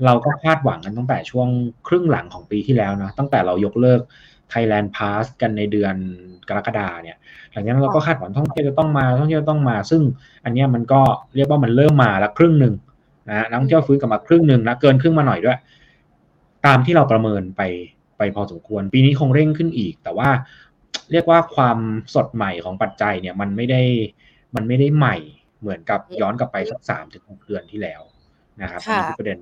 [0.06, 1.48] เราก็คาดหวังกันตั้งแต่ช่วง
[1.88, 4.02] ครึ่งหลังของปีที่แล้วนะตั้งแต่เรายกเลิก
[4.54, 5.96] Thailand Pass กันในเดือน
[6.50, 7.18] กรกฎาเนี่ย
[7.52, 10.02] หลังจากนั้นเราก็คาดหวังท่องเที่ยวจะต้องมาท่องเที่ยวต้องมา ซึ่ง
[10.44, 11.02] อันนี้มันก็
[11.36, 12.74] เรียกว่ามันเริ่มมาละครึ่งหนึ่ง
[13.30, 15.58] นะนักท่องเที่ยวฟื้นกลับมาครึ่งหนึ่งนะเกินครึ่งมาหน่อยด้วย
[16.66, 17.62] ตามที่เราประเมินไป
[18.18, 20.30] ไปพอสมควร ปีนี้คงเร่งขึ้นอีก แต่ว่า
[21.12, 21.78] เรียกว่าความ
[22.16, 23.82] สดใหม่ของปัจจัยเนี่ยมันไม่ได้
[24.56, 25.16] มันไม่ได้ใหม่
[25.60, 28.02] เหมือนกับย้อนกลับไปสักสามถึงหกเดือนที่แล้ว
[28.62, 29.40] นะครับอันนี้คือประเด็น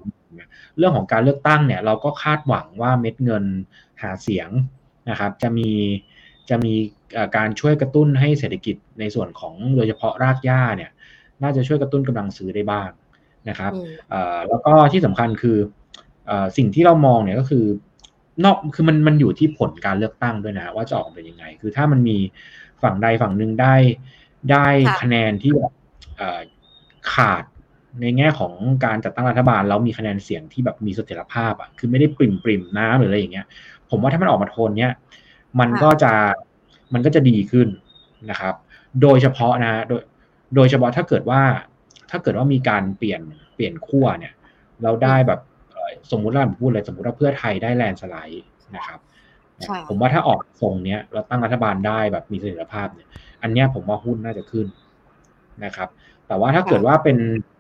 [0.78, 3.46] เรื่องของการเลือกตั้งเนี่ย เราก็คาดหวังว่าเม็ดเงิน
[4.02, 4.50] หาเสียง
[5.10, 5.70] นะครับ จะมี
[6.50, 6.74] จะมี
[7.38, 10.92] การช่วยกระตุ้นให้เศรษฐกิจในส่วนของโดยเฉพาะรากหญ้าเนี่ย
[11.44, 12.90] น่าจะช่วยกระตุ้นกำลังซื้อได้บ้าง
[13.50, 13.72] นะครับ
[14.50, 15.58] แล้วก็ที่สำคัญคือ
[16.58, 17.66] สิ่งที่เรามองเนี่ยก็คือ
[18.44, 22.18] นอกคือมันมันอยู่ที่ผลการเลือกตั้งด้วยนะ ว่าจะออกเป็นยังไง คือถ้ามันมี
[22.84, 23.76] ฝั่งใดฝั่งหนึ่งได้
[24.52, 24.68] ได้
[25.02, 25.72] คะแนนที่แบบ
[27.14, 27.44] ขาด
[28.02, 28.54] ในแง่ของ
[28.86, 33.46] การจัดตั้งรัฐบาลแล้วมีคะแนนเสียงที่แบบมีเสถียรภาพอะคือไม่ได้ปริมปริมน้ำหรืออะไรอย่างเงี้ย
[33.90, 34.92] ผมว่าถ้ามันออกมาโทนเนี้ย
[35.60, 36.14] มันก็จะ
[36.94, 37.68] มันก็จะดีขึ้น
[38.30, 38.54] นะครับ
[39.02, 40.02] โดยเฉพาะนะโดย
[40.56, 41.42] โดยเฉพาะถ้าเกิดว่า
[42.10, 43.22] ถ้าเกิดว่ามีการเปลี่ยน
[43.56, 44.34] เปลี่ยนขั้วเนี่ย
[44.84, 45.40] เราได้แบบ
[46.12, 48.44] สมมุติเราพูดเลยสมมุติว่าเพื่อไทยได้แลนสไลด์
[48.76, 49.00] นะครับ
[49.90, 53.08] ผมว่าถ้าออกทรงเนี้ยเราตั้งรัฐบาลได้แบบมีเสถียรภาพเนี่ย
[53.42, 54.68] อันเนี้ยผมว่าหุ้นน่าจะขึ้น
[55.66, 55.90] นะครับ
[56.28, 57.18] แต่ว่าถ้าเกิดว่าเป็น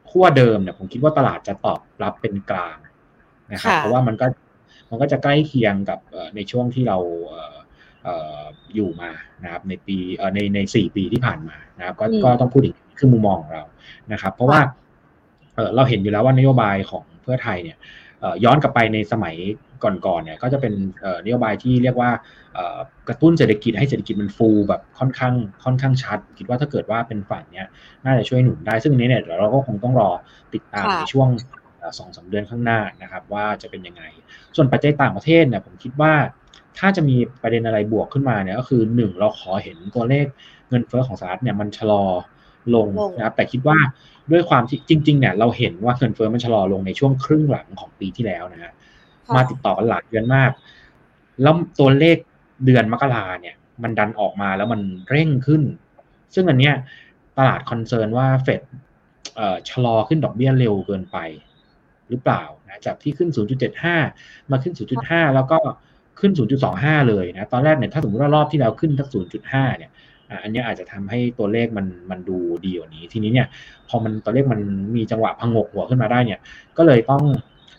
[0.09, 2.77] ขั้วเดิมเนี่ยผมคิดว่าตลาดจะตอบรับเป็นกลาง
[3.53, 4.25] นะครับ เพราะว่ามันก็
[4.89, 5.99] มันก็จะใกล้เคียงกับ
[6.35, 6.97] ในช่วงที่เรา
[8.75, 9.11] อยู่มา
[9.43, 9.97] นะครับในปี
[10.35, 13.63] ในในสี่ปีที่ผ่านมานะครับก็ก็ต้องพูดอีกคือมุมมองของเรา
[14.13, 14.59] นะครับ เพราะว่า
[15.75, 17.77] เราเห็นอยู่แล้วว่านโยบายของเพื่อไทยเนี่ย
[18.43, 19.35] ย้อนกลับไปในสมัย
[19.83, 20.73] ก่อนๆเนี่ยก็จะเป็น
[21.25, 22.09] นโยบายที่เรียกว่า
[23.07, 27.67] กระตุ้นเศรษฐกิจให้เศรษฐกิจมันฟูแบบค่อนข้างค่อนข้างชัด คิดว่าถ้าเกิดว่าเป็นฝั่งเนี้ย
[28.05, 30.09] น่าจะช่วยหนุนได้ซึ่งนี้เนี่ยเราก็คงต้องรอ
[30.53, 31.27] ติดตามในช่วง
[31.99, 34.03] สองสาเดือนข้างหน้านะครับ ว่าจะเป็นยังไง
[34.55, 36.13] ส่วนปัจจัยต่างประเทศเนี่ยผมคิดว่า
[36.77, 40.25] ถ้าจะมีประเด็นอะไรบวกขึ้นมาเนี่ยก็คือหนึ่งเราขอเห็นตัวเลข
[40.69, 42.03] เงินเฟ้อของสหรัฐเนี่ยมันชะลอ
[42.75, 43.77] ลงนะครับแต่คิดว่า
[44.31, 48.73] ด้วยความที่จริงๆเนี่ยเราเห็นว่าเงินเฟ้อมันชะลอลงในช่วงครึ่งหลังของปีที่แล้วนะฮะ
[49.35, 50.51] มาติดต่อกันหลายเดือนมาก
[51.41, 52.17] แล้วตัวเลข
[52.65, 55.61] เดือนมกราเนี่ย มันดันออกมาแล้วมันเร่งขึ้น
[56.33, 56.75] ซึ่งอันเนี้ย
[57.37, 58.61] ตลาดคอนเซิร์นว่าเฟด
[59.69, 61.17] ชะลอขึ้นดอกเบี้ยเร็วเกินไป
[62.09, 63.29] หรือเปล่านะจากที่ขึ้น
[63.91, 64.73] 0.75 มาขึ้น
[65.05, 65.57] 0.5 แล้วก็
[66.19, 66.31] ขึ้น
[66.69, 69.09] 0.25 เลยนะตอนแรกเนี่ยถ้าสมมติว่ารอบที่แล้วขึ้นทัก
[69.43, 69.91] 0.5 เนี่ย
[70.43, 73.47] อันนี้อาจจะทำให้ตัวเลขมันมันดูดีกว่านี้ ทีนี้เนี่ย
[73.89, 74.61] พอมันตัวเลขมัน
[74.95, 76.39] มีจังหวะพังกหัวขึ้นมาได้เนี่ย
[76.77, 77.23] ก็เลยต้อง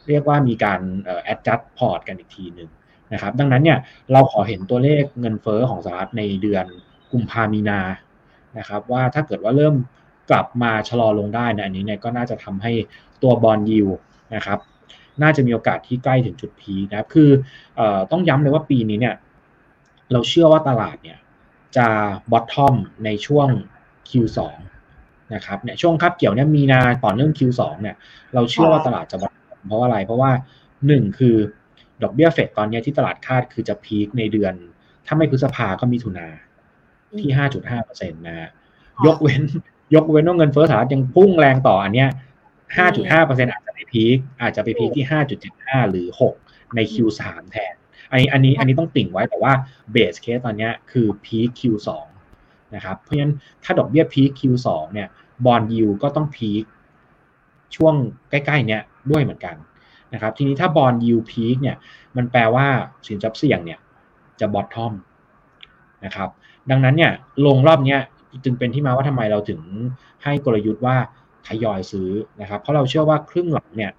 [0.08, 2.68] เรียกว่ามีการเอ่อ adjust port กันอีกทีหนึ่ง
[3.12, 3.78] นะครับดังนั้นเนี่ย
[4.12, 6.64] เราขอเห็นตัวเลขเงินเฟอ้อของสหรัฐในเดือน
[7.12, 7.80] กุมภามีนา
[8.58, 9.74] นะครับว่าถ้าเกิดว่าเริ่ม
[10.30, 12.72] กลับมาชะลอลงได้นะอันนี้เนี่ยก็น่าจะทำให้
[13.22, 13.88] ตัวบอลยิว
[14.34, 14.58] นะครับ
[15.22, 17.30] น่าจะมีโอกาสที่ใกล้ถึงจุดพีนะครับ คือ
[17.78, 19.14] อต้องย้ำเลยว่าปีนี้เนี่ย
[20.12, 21.18] เราเชื่อว่าตลาดเนี่ย
[21.76, 21.86] จะ
[22.32, 23.48] บอททอมในช่วง
[24.10, 24.38] Q2
[25.34, 27.96] นะครับเนี่ยช่วงคับเกี่ยวเนี่ยมีนาต่อเนื่อง Q2 เนี่ย
[28.34, 30.30] เราเชื่อว่าตลาดจะบอททอมเพราะอะไร เพราะว่า
[30.86, 31.36] หนึ่งคือ
[32.02, 34.54] ดอกเบี้ย Fed ตอนนี้ที่ตลาดคาดคือจะ peak ในเดือน
[35.06, 36.28] ถ้าไม่พฤษภาก็มีมิถุนา
[37.20, 38.50] ที่ห้าจุดห้าเปอร์เซ็นต์นะฮะ
[39.06, 39.42] ยกเว้น
[39.94, 42.08] ยกเว้นว่าเงินเฟ้อสหรัฐยังพุ่งแรงต่ออันเนี้ย
[42.76, 46.34] ห้าจุดห้าเปอร์เซ็นต์อาจจะไป peak อาจจะไป peak ที่ห้าจุดเจ็ดห้าหรือหก
[46.74, 47.74] ใน Q3 แทน
[48.10, 49.52] อันนี้อันนี้อันนี้ต้องติ่งไว้แต่ว่า
[49.92, 51.88] base case ตอนนี้คือ peak Q2
[52.74, 55.08] นะครับ เพราะฉะนั้นถ้าดอกเบี้ย peak Q2 เนี่ย
[55.46, 56.64] bond yield ก็ต้อง peak
[57.76, 57.94] ช่วง
[58.30, 59.56] ใกล้ๆเนี้ยด้วยเหมือนกัน
[60.12, 61.76] นะครับ ทีนี้ถ้า bond yield peak เนี่ย
[62.16, 62.66] มันแปลว่า
[63.06, 63.78] สินทรัพย์เสี่ยงเนี่ย
[64.40, 64.92] จะ bottom
[66.04, 66.28] นะครับ
[66.70, 67.12] ดังนั้นเนี่ย
[67.46, 68.00] ลงรอบเนี้ย
[68.44, 69.60] จึงเป็นที่มาว่าทำไมเราถึง
[70.24, 70.96] ให้กลยุทธ์ว่า
[71.48, 73.90] ทยอยซื้อนะครับเพราะเราเชื่อว่าครึ่งหลังเนี่ย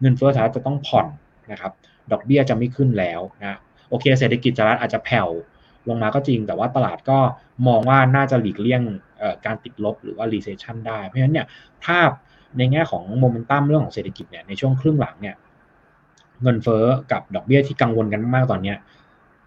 [0.00, 1.06] เงินเฟ้อสหรัฐจะต้องผ่อน
[1.52, 1.72] นะครับ
[2.12, 5.28] ดอกเบี้ยจะไม่ขึ้นแล้วนะโอเคเศรษฐกิจสหรัฐอาจจะแผ่ว
[5.88, 7.18] ลงมาก็จริง แต่ว่าตลาดก็
[7.66, 8.82] มองว่าน่าจะหลีกเลี่ยง
[9.46, 11.46] การติดลบหรือว่า recession ได้ เพราะฉะนั้นเนี่ย
[11.84, 12.10] ภาพ
[12.58, 15.36] ในแง่ของโมเมนตัมเรื่องของเศรษฐกิจเนี่ยในช่วงครึ่งหลังเนี่ย
[16.42, 18.74] เงินเฟ้อกับดอกเบี้ยที่กังวลกันมากตอนนี้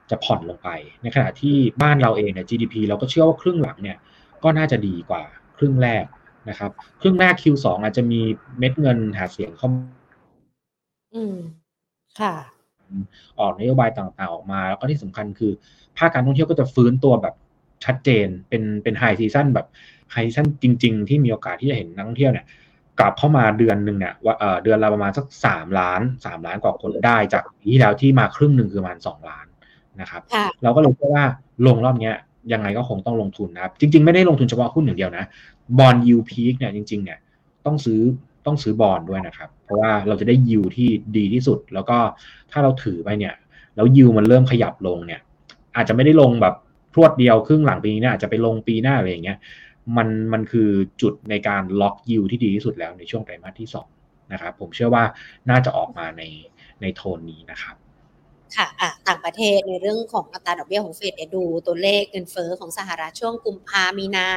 [0.10, 0.69] จะผ่อนลงไป
[1.01, 3.97] ในขณะที่บ้านเราเองเนี่ย GDP เราก็เชื่อว่าครึ่งหลังเนี่ย
[4.43, 5.23] ก็น่าจะดีกว่า
[5.57, 6.03] ครึ่งแรก
[6.49, 8.19] นะครับครึ่งแรก Q2 อาจจะมี
[8.60, 9.67] เม็ดเงินหาเสียงเข้า
[11.15, 11.36] อืม
[12.19, 12.33] ค่ะ
[13.39, 15.51] ออกนโยบายต่างๆออกมา แล้วก็ที่สำคัญคือ
[15.97, 17.36] ภาคการท่องเที่ยวก็จะฟื้นตัวแบบ
[17.86, 19.67] ชัดเจนเป็นเป็น high season แบบ
[20.12, 22.45] high season จริง ๆ ที่มีโอกาสที่จะเห็นนักท่องเที่ยวเนี่ย
[22.99, 29.45] กลับเข้ามาเดือนหนึ่งเนี่ยว่าเออเดือนละประมาณสักสามล้านสามล้านกว่าคนได้จากปีที่แล้วที่มาครึ่งหนึ่งคือประมาณสองล้าน
[30.01, 30.21] นะครับ
[30.63, 31.25] เราก็เลยเชื่อว่า
[31.67, 32.15] ลงรอบเนี้ย
[32.53, 35.25] ยังไงก็คงต้องลงทุนนะครับ จริง ๆ ไม่ได้ลงทุนเฉพาะหุ้นอย่างเดียวนะ
[35.78, 37.19] bond yield peak เนี่ยจริง ๆ เนี่ย
[37.65, 38.01] ต้องซื้อ
[38.45, 41.97] ต้องซื้อบอลด้วยนะครับ เพราะว่าเราจะได้ยิวที่ดีที่สุด แล้วก็
[42.51, 43.33] ถ้าเราถือไปเนี่ย
[43.75, 45.21] แล้วยิวมันเริ่มขยับลงเนี่ย
[45.75, 46.55] อาจจะไม่ได้ลงแบบ
[46.93, 49.38] พรวดเดียวครึ่งหลังปีนี้อาจจะไปลงปีหน้าอะไรอย่างเงี้ย
[49.97, 50.69] มันมันคือ
[51.01, 55.03] จุดในการล็อกยิวที่ดีที่สุดแล้วในช่วงไตรมาสที่2นะครับผมเชื่อว่า
[55.49, 56.23] น่าจะออกมาใน
[56.81, 57.75] ในโทนนี้นะครับ
[58.55, 64.27] ค่ะอะต่างประเทศในเรื่องของอัตราดอกเบี้ยของเฟดเนี่ยดูตัวเลขเงินเฟ้อของสหรัฐช่วงกุมภามีนา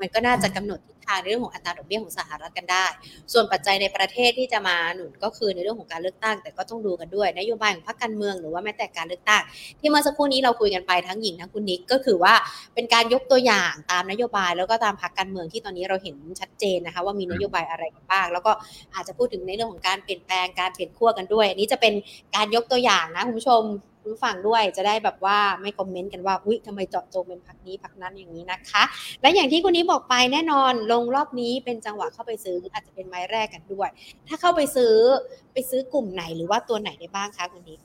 [0.00, 2.86] มันก็น่าจะกำหนดทิศ ทางในเรื่องของอัตราดอกเบี้ยของสหรัฐกันได้
[3.32, 9.42] ส่วนปัจจัยในประเทศที่จะมาหนุนก็คือในเรื่องของการเลือกตั้ง แต่ก็ต้องดูกันด้วย นโยบายของพรรคการเมืองหรือว่าแม้แต่การเลือกตั้ง
[9.80, 12.34] ที่เมื่อสักครู่นี้เราคุยกันไปทั้งหญิงทั้งคุณนิกก็คือว่า
[12.74, 18.52] เป็นการยกตัวอย่างตามนโยบาย แล้วก็ตามพรรคการเมืองที่ตอนนี้เราเห็นชัดเจนนะคะว่ามีนโยบายอะไรบ้าง แล้วก็
[18.94, 21.94] อาจจะพูดถึงในเรื่องของการเปลี่ยนแปลงการเปลี่ยนขั้วกันด้วยอันนี้จะเป็น
[22.36, 23.62] การยกตัวอย่างนะคุณผู้ชม
[24.08, 28.82] คุณฟังด้วยจะได้แบบว่าไม่คอมเมนต์กันว่าอุ้ยทำไมเจาะจงเป็นพักนี้พักนั้นอย่างนี้นะคะ
[29.22, 33.88] และอย่างที่คุณนี้บอกไปแน่นอนลงรอบนี้เป็นจังหวะเข้าไปซื้ออาจจะเป็นไม้แรกกันด้วย
[34.28, 34.94] ถ้าเข้าไปซื้อ
[35.52, 37.78] ไปซื้อกลุ่มไหนหรือว่าตัวไหนได้บ้างคะคุณนี้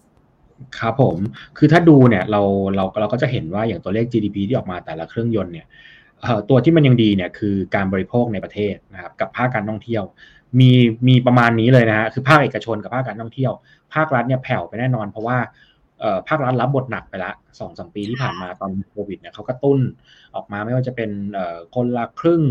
[0.79, 1.17] ครับผม
[1.57, 2.41] คือถ้าดูเนี่ยเรา
[2.75, 5.67] เราเราก็จะเห็นว่าอย่างตัวเลข GDP ที่ออกมาแต่ละเครื่องยนต์เนี่ย
[6.49, 10.03] ตัวที่มันยังดีเนี่ยคือการบริโภคในประเทศนะครับกับภาคการท่องเที่ยว
[10.59, 10.71] มี
[11.07, 13.53] มีประมาณนี้เลยนะฮะคือภาคเอกชนกับภาคการท่องเที่ยว
[13.93, 15.37] ภาครัฐเนี่ยแผ่วไปแน่นอนเพราะว่า
[16.27, 19.79] ภาครัฐรับบทหนักไปละสองสามปีที่ผ่านมาตอนโควิดเนี่ยเขากระตุ้น
[20.35, 21.11] ออกมาไม่ว่าจะเป็น
[21.75, 22.43] คนละครึ่ง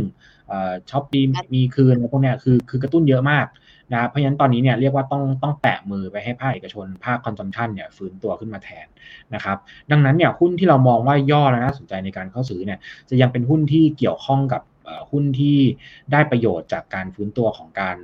[0.91, 3.47] ช้อปดีมีคืนพวกเนี้ยคือคือกระตุ้นเยอะมาก
[3.93, 8.87] นะเพราะฉะนั้นตอนนี้เนี่ยเรียกว่าต้องต้องแตะมือไปให้ภาคเอกชนภาค consumption เนี่ยฟื้นตัวขึ้นมาแทน
[9.35, 9.57] นะครับ
[9.91, 12.79] ดังนั้นเนี่ยหุ้นที่เรามองว่าย่อและน่าสนใจในการเข้าซื้อเนี่ย
[13.11, 14.63] จะยังเป็นหุ้นที่เกี่ยวข้องกับ
[15.11, 15.59] หุ้นที่
[16.13, 17.97] ได้ประโยชน์จากการฟื้นตัวของการ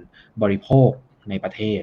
[0.43, 0.91] บริโภค
[1.31, 1.81] ในประเทศ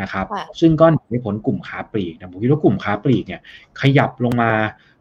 [0.00, 0.26] นะครับ
[0.60, 3.40] ซึ่งก็หนีไม่พ้นกลุ่มค้าปลีกนะผมคิดว่ากลุ่มค้าปลีกเนี่ย
[3.80, 4.50] ขยับลงมา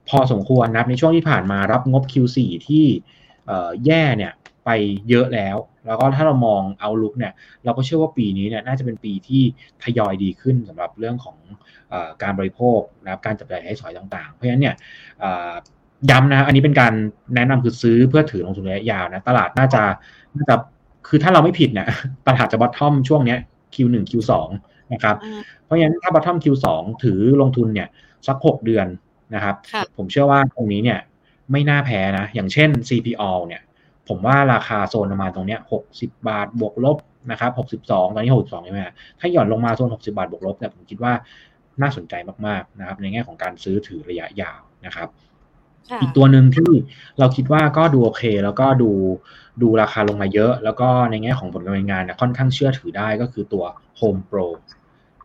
[0.09, 2.85] พอสมควรนะในช่วงที่ผ่านมารับงบ Q4 ที่
[3.85, 4.31] แย่เนี่ย
[4.65, 4.69] ไป
[5.09, 9.41] เยอะแล้ว แล้วก็ถ้าเรามองเอาลุกเนี่ยเราก็เชื่อว่าปีนี้เนี่ยน่าจะเป็นปีที่
[9.83, 11.37] ทยอยดีขึ้นสำหรับเรื่องของ
[11.93, 14.75] อการบริโภคนะครับการจับจ่ายให้สอยต่างๆ เพราะฉะนั้นเนี่ย
[16.09, 16.93] ย้ำนะอันนี้เป็นการ
[17.35, 19.83] แนะนำคือซื้อเพื่อถือลงทุนระยะยาวนะตลาดน่าจะ
[20.35, 20.55] น่าจะ
[21.07, 21.87] คือถ้าเราไม่ผิดเนี่ย
[22.27, 23.39] ตลาดจะบอททอมช่วงเนี้ย
[23.75, 24.31] Q1 Q2
[24.93, 25.15] นะครับ
[25.63, 26.67] เพราะฉะนั้นถ้า bottom Q2
[27.03, 27.87] ถือลงทุนเนี่ย
[28.27, 28.87] สัก 6 เดือน
[29.35, 29.55] นะครับ
[29.97, 30.99] ผมเชื่อว่าตรงนี้เนี่ย
[31.51, 33.61] ไม่น่าแพ้นะ อย่างเช่น CPO เนี่ย
[34.07, 36.97] ผมว่าราคาโซนประมาณตรงเนี้ย60 บาทบวกลบ
[37.31, 38.79] นะครับ62 ตอนนี้ 62ใช่ไหม
[39.19, 41.13] ถ้าหย่อนลงมาโซน 60 บาทบวกลบเนี่ยผมคิดว่า
[41.81, 42.13] น่าสนใจ
[42.45, 45.09] มากๆนะครับในแง่ของการซื้อถือระยะยาวนะครับ
[46.01, 46.71] อีกตัวหนึ่งที่
[47.19, 48.91] เราคิดว่าก็ดูโอเค แล้วก็ดู
[49.63, 53.63] ดูราคาลงมาเยอะ แล้วก็ในแง่ของผลการดำเนินงานเนี่ยค่อนข้างเชื่อถือได้ก็คือตัว
[53.99, 54.47] Home Pro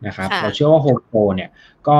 [0.07, 1.49] นะครับเราเชื่อว่า Home Pro เนี่ย
[1.89, 1.99] ก็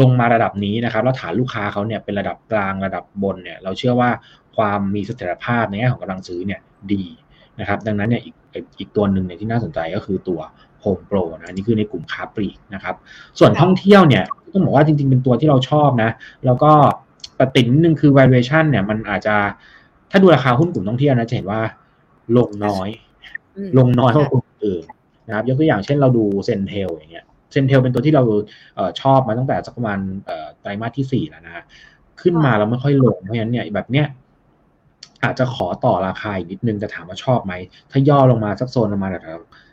[0.00, 4.10] ลงมาระดับนี้นะครับแล้วฐานลูกค้าเขาเนี่ยเป็นระดับกลางระดับบนเนี่ยเราเชื่อว่า
[4.56, 6.60] ความมีเสถียรภาพในแง่ของกำลังซื้อเนี่ย
[6.92, 7.04] ดี
[7.60, 8.34] นะครับดังนั้นเนี่ยอีก
[8.78, 10.40] อีกตัวหนึ่งเนี่ยที่น่าสนใจก็คือตัว
[10.82, 12.94] Home Pro นะนี่คือในกลุ่มค้าปลีกนะครับ
[13.38, 16.10] ส่วนท่องเที่ยวเนี่ยต้องบอกว่าจริงๆ เป็นตัวที่เราชอบนะ
[16.44, 16.72] แล้วก็
[17.36, 19.36] แต่ติดนิดนึงคือ valuation เนี่ยมันอาจจะ
[20.14, 21.60] ถ้าดูราคาหุ้นกลุ่มท่องเที่ยวนะจะเห็นว่า
[22.36, 22.88] ลงน้อย
[23.78, 24.84] ลงน้อยกว่ากลุ่มอื่น
[25.26, 28.22] นะครับยกตัวอย่างเช่นเราดูเซนเทลอย่างเงี้ยเซนเทลเป็นตัวที่เรา
[28.74, 29.98] เอชอบมาตั้งแต่สักประมาณ
[30.60, 31.64] ไตรมาสที่สี่แล้วนะฮะ
[32.20, 34.06] ขึ้นมาเราไม่ค่อยลงเพราะฉะนั้นเนี่ยแบบเนี้ย
[35.24, 37.52] อาจจะขอต่อราคาอีกนิดนึงจะถามว่าชอบไหม
[37.90, 39.24] ถ้าย่อลงมาสักโซนประมาณแบบ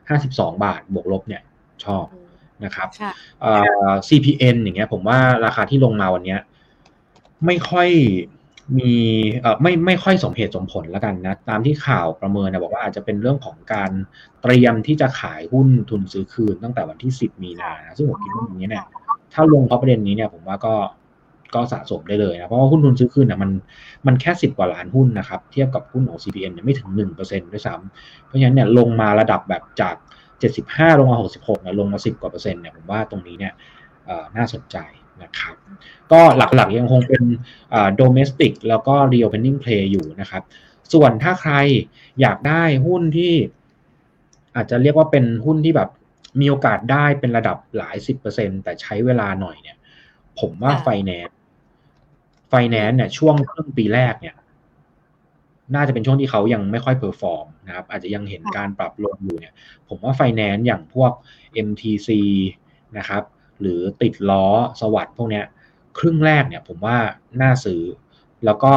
[0.09, 1.41] ห้าสิบสองบาทบวกลบเนี่ย
[1.85, 2.05] ชอบ
[2.65, 3.53] นะครับค่ะเอ่
[3.87, 6.39] อ CPN อย่างเงี้ย ผมว่าราคาที่ลงมาวันเนี้ย
[7.45, 7.89] ไม่ค่อย
[8.77, 8.93] มี
[9.41, 13.91] เอ่อไม่ไม่ค่อยสมเหตุสมผลแล้วกันนะ ตามที่ข่าวประเมินนะบอกว่าอาจจะเป็นเรื่องของการ
[14.41, 18.85] เตรียมที่จะขายหุ้นทุนซื้อคืนตั้งแต่วันที่ 10 มีนานะซึ่งผมคิดว่าอย่างนี้เนี่ย
[19.33, 20.75] ถ้าลงเพราะประเด็นนี้เนี่ยผมว่าก็
[21.55, 23.51] ก็สะสมได้เลยนะ เพราะว่าหุ้นทุนซื้อคืนเนี่ยมัน
[24.07, 29.95] มันแค่สิบกว่าล้านหุ้นนะครับ เทียบกับหุ้นของ CPN เนี่ยไม่ถึงหนึ่งเปอร์เซ็นด้วยซ้เพราะฉะนั้นเนี่ยลงมาระดับแบบจาก
[30.39, 33.53] เจ็ดสิบห้าลงมาหกสิบหกเนี่ยลงมาสิบกว่าเปอร์เซ็นต์เนี่ยผมว่าตรงนี้เนี่ย
[34.37, 34.77] น่าสนใจ
[35.23, 35.55] นะครับ
[36.11, 37.23] ก็หลักๆยังคงเป็น
[37.71, 40.43] เอ่อ domestic แล้วก็ reopening play อยู่นะครับ
[40.93, 41.53] ส่วนถ้าใคร
[42.21, 43.33] อยากได้หุ้นที่
[44.55, 45.89] อาจจะเรียกว่าเป็นหุ้นที่แบบ
[46.39, 49.77] มีโอกาสได้เป็นระดับหลายสิบเปอร์เซ็นต์แต่ใช้เวลาหน่อยเนี่ย
[50.39, 54.35] ผมว่าค่ะ finance finance เนี่ยช่วงครึ่งปีแรกเนี่ย
[55.75, 59.53] น่าจะเป็นช่วงที่เขายังไม่ค่อย perform นะครับ อาจจะยังเห็นการปรับลงอยู่เนี่ย
[59.89, 61.11] ผมว่าไฟแนนซ์อย่างพวก
[61.67, 62.09] MTC
[62.97, 63.23] นะครับ
[63.61, 64.45] หรือติดล้อ
[64.81, 65.45] SAWAD พวกเนี้ย
[65.99, 66.97] ครึ่งแรกเนี่ยผมว่า
[67.41, 67.81] น่าซื้อ
[68.45, 68.73] แล้วก็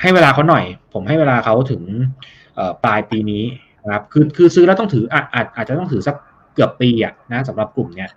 [0.00, 1.82] ให้เวลาเขาหน่อย ผมให้เวลาเขาถึง
[2.84, 3.44] ปลายปีนี้
[3.84, 6.16] นะครับคือคือซื้อแล้วต้องถืออาจอาจอาจจะต้องถือสัก
[6.54, 8.10] เกือบปีอะนะสำหรับกลุ่มเนี้ย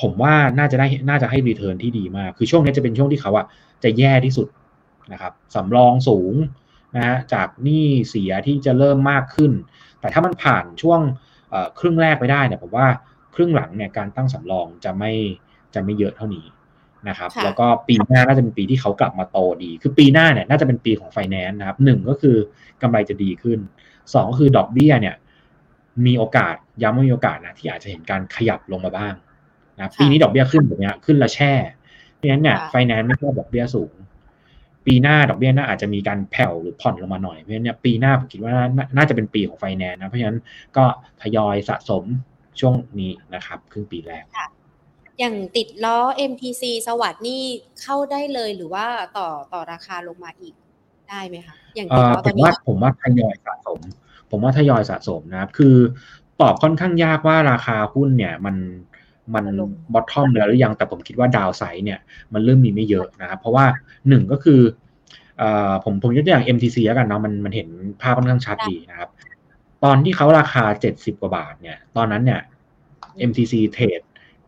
[0.00, 3.46] ผมว่าน่าจะได้น่าจะให้ return ที่ดีมาก คือช่วงนี้จะเป็นช่วงที่เขาอะ
[3.84, 4.48] จะแย่ที่สุด
[5.12, 6.34] นะครับสำรองสูง
[6.96, 9.52] นะฮะจากหนี้เสียที่จะเริ่มมากขึ้น
[10.00, 11.00] แต่ถ้ามันผ่านช่วง
[11.78, 12.86] ครึ่งแรกไปได้เนี่ยผมว่า
[13.34, 15.12] ครึ่งหลังเนี่ยการตั้งสำรองจะไม่
[15.74, 16.46] จะไม่เยอะเท่านี้
[17.08, 22.36] นะครับค่ะแล้วก็ปีหน้าน่าจะเป็นปีที่เขากลับมาโตดี คือปีหน้าเนี่ยน่าจะเป็นปีของไฟแนนซ์นะครับหนึ่งก็คือ
[22.82, 23.58] กำไรจะดีขึ้น
[24.12, 25.16] สองก็คือดอกเบี้ยเนี่ย
[26.06, 29.14] มีโอกาสย้ำว่ามีโอกาสนะที่อาจจะเห็นการขยับลงมาบ้าง
[29.76, 31.52] นะปีนี้ดอกเบี้ยขึ้นแบบเนี้ยขึ้นละแช่
[32.14, 33.92] เพราะฉะนั้นเนี่ยค่ะไฟแนนซ์ไม่ชอบดอกเบี้ยสูง
[34.86, 40.38] ปีหน้าดอกเบี้ยน่าอาจจะมีการแผ่วหรือผ่อนลงมาหน่อยเพราะฉะนั้นเนี่ยปีหน้าผมคิดว่าน่าน่าจะเป็นปีของไฟแนนซ์นะเพราะฉะนั้น
[40.76, 40.84] ก็
[41.22, 42.04] ทยอยสะสม
[42.60, 44.24] ช่วงนี้นะครับครึ่งปีแรก
[45.18, 45.98] อย่างติดล้อ
[46.30, 47.42] MTC SAWAD นี่
[47.82, 48.86] เข้าได้เลยหรือว่า
[49.18, 50.54] ต่อต่อราคาลงมาอีก
[51.08, 53.80] ได้ไหมคะอย่างเอ่ติดอล้อผตอนมนี้ว่าผมว่าทยอยสะสม
[54.30, 55.76] ผมว่าทยอยสะสมนะครับ คือ
[56.40, 58.56] ตอบค่อนข้างยากว่าราคาหุ้นเนี่ยมัน
[59.34, 59.44] มัน
[59.92, 61.98] บอททอมแล้วหรือยังแต่ผมคิดว่าดาวไซด์เนี่ย
[62.32, 63.64] มันเริ่มมีไม่เยอะนะครับ เพราะว่า
[64.08, 64.60] หนึ่งก็คือ
[65.38, 67.68] เอ่อผมผมยกตัวอย่าง MTC แล้วกันเนาะมันมันเห็น
[68.02, 69.08] ภาพค่อนข้างชัดดีนะครับ
[69.84, 70.64] ตอนที่เขาราคา
[70.94, 72.40] 70กว่าบาทเนี่ย ตอนนั้นเนี่ย
[73.28, 74.00] MTC เทรด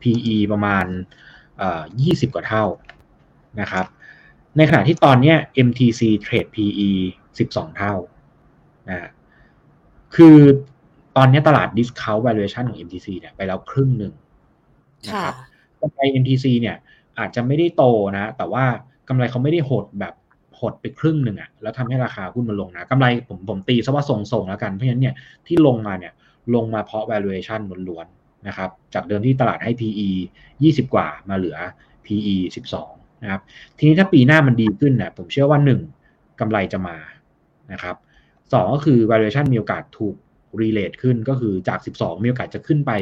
[0.02, 0.84] PE ประมาณ
[1.58, 2.64] เอ่อ20กว่าเท่า
[3.60, 3.86] นะครับ
[4.56, 6.90] ในขณะที่ตอนเนี้ย MTC เทรด PE
[7.32, 7.94] 12เท่า
[8.88, 9.10] นะฮะ
[10.14, 10.36] คือ
[11.16, 14.12] ตอนเนี้ยตลาด discount valuation ของ MTC เนี่ยไปแล้วครึ่งหนึ่ง
[15.06, 15.34] นะค่ะครับ
[15.80, 16.76] กำไร MTC เนี่ย
[17.18, 17.84] อาจจะไม่ได้โต
[18.16, 18.64] นะ แต่ว่า
[19.08, 20.14] กำไรเขาไม่ได้หดแบบ
[20.62, 25.14] หดไปครึ่งหนึ่งอะแล้วทำให้ราคาหุ้นมันลงนะกำไรผมผมตีซะว่าทรงๆแล้วกันเพราะฉะนั้นเนี่ย
[25.46, 26.12] ที่ลงมาเนี่ย
[26.54, 30.08] ลงมาเพราะ valuation ล้วนๆนะครับจากเดิมที่ตลาดให้ PE
[30.50, 31.56] 20 กว่ามาเหลือ
[32.06, 32.36] PE
[32.78, 33.40] 12นะครับ
[33.78, 35.58] ทีนี้ถ้าปีหน้ามันดีขึ้นเนี่ยผมเชื่อว่า
[35.98, 36.96] 1กำไรจะมา
[37.72, 37.96] นะครับ
[38.52, 40.14] สองก็คือ valuation มีโอกาสถูก
[40.60, 42.92] relate ขึ้นก็คือจาก 12 มีโอกาสจะขึ้นไป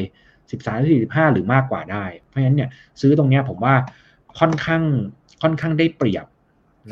[0.51, 2.69] 13 45 หรือมากกว่าได้ เพราะฉะนั้นเนี่ย
[3.01, 3.75] ซื้อตรงเนี้ยผมว่า
[4.39, 4.83] ค่อนข้าง
[5.43, 6.27] ค่อนข้างได้เปรียบ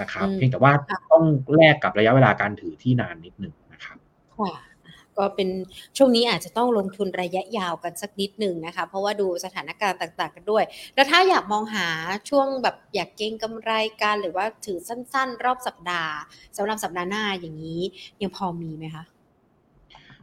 [0.00, 1.24] นะครับอืมเพียงแต่ว่าค่ะต้อง
[1.54, 3.98] แลกกับระยะเวลาการถือที่นานนิดหนึ่งนะครับ
[4.38, 4.52] ค่ะ
[5.18, 5.48] ก็เป็น
[5.96, 11.86] ช่วงนี้อาจจะต้องลงทุนระยะยาวกันสักนิดหนึ่งนะคะ เพราะว่าดูสถานการณ์ต่าง ๆ กันด้วย แล้วถ้าอยากมองหา
[12.28, 13.70] ช่วงแบบอยากเก็งกำไร
[14.02, 16.14] กันหรือว่าถือสั้น ๆ รอบสัปดาห์
[16.56, 17.80] สำหรับสัปดาห์หน้าอย่างนี้
[18.22, 19.04] ยังพอมีไหมคะ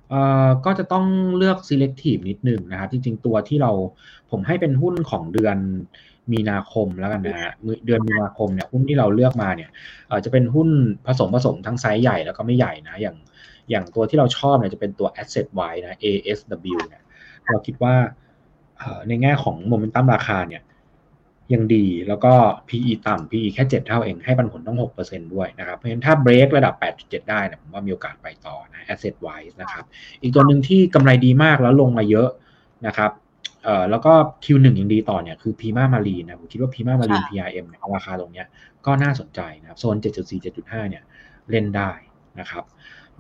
[0.10, 1.06] เอ่อก็จะต้อง
[1.38, 3.72] เลือก selective นิดหนึ่งนะครับ จริง ๆ ตัวที่เรา
[4.32, 5.58] ผมให้เป็นหุ้นของเดือน
[6.34, 7.54] มีนาคมแล้วกันนะฮะ
[7.86, 9.70] เดือนมีนาคมเนี่ยหุ้นที่เราเลือกมาเนี่ย
[10.10, 10.70] อ่อจะเป็นหุ้น
[11.08, 13.18] ผสมผสมทั้งไซส์ใหญ่แล้วก็ไม่ใหญ่นะอย่าง
[13.70, 17.04] อย่างตัวที่เราชอบเนี่ยจะเป็นตัว asset wise นะ ASW เนี่ย
[17.48, 17.96] เราคิดว่า
[19.08, 20.64] ในแง่ของโมเมนตัมราคาเนี่ย
[21.54, 22.34] ยังดีแล้วก็
[22.68, 29.86] PE ต่ำ PE แค่ 7 เท่าเองให้ปันผลต้อง 6%ด้วยนะครับเพราะฉะนั้นถ้าเบรกระดับ 8.7 ได้เนี่ยผมว่ามีโอกาสไปต่อนะ asset wise นะครับ
[30.22, 32.30] อีกตัวหนึ่งที่กำไรดีมากแล้วลงมาเยอะ
[32.88, 33.12] นะครับ
[33.66, 38.48] เอ่อแล้วก็ Q1 ยังดีต่อเนี่ยคือ Pima Marine นะผมคิดว่า Pima Marine ค่ะ PRM เนี่ยราคาตรงเนี้ย
[38.86, 41.04] ก็น่าสนใจนะครับโซน 7.4 7.5 เนี่ย
[41.50, 41.92] เล่นได้
[42.40, 42.64] นะครับ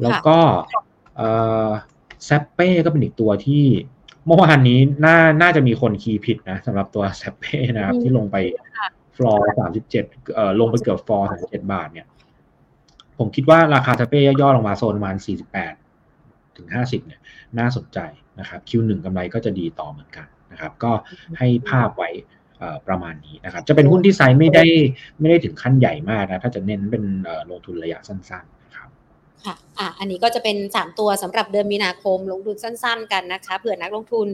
[0.02, 0.38] แล้วก็
[1.18, 1.30] เอ่
[1.68, 1.70] อ
[2.26, 3.66] Sappe ก็เป็นอีกตัวที่
[4.26, 8.38] เมื่อวานนี้น่าน่าจะมีคน key ผิดนะสำหรับตัว Sappe นะครับที่ลงไป
[9.18, 9.50] ฟลอร์
[9.90, 9.90] 37
[10.36, 12.08] เอ่อลงไปเกือบฟลอร์37บาท เนี่ย
[13.18, 15.16] ผมคิดว่าราคา Sappe ย่อลงมาโซนประมาณ
[15.86, 17.20] 48ถึง50เนี่ย
[17.60, 18.00] น่าสนใจ
[18.40, 20.92] นะครับ Q1 กำไรก็จะดีต่อเหมือนกัน นะครับ ก็
[21.38, 22.10] ให้ภาพไว้
[22.88, 24.64] ประมาณนี้นะครับ จะเป็นหุ้นที่ไซส์ไม่ได้
[25.20, 27.04] ไม่ได้ถึงขั้นใหญ่มากนะถ้าจะเน้นเป็น
[27.50, 28.90] ลงทุนระยะสั้นๆครับ
[29.46, 34.28] ค่ะอะ อันนี้ก็จะเป็น 3 ตัวสำหรับเดือนมีนาคมลงทุนสั้น ๆ กันนะคะเผื่อนักลงทุน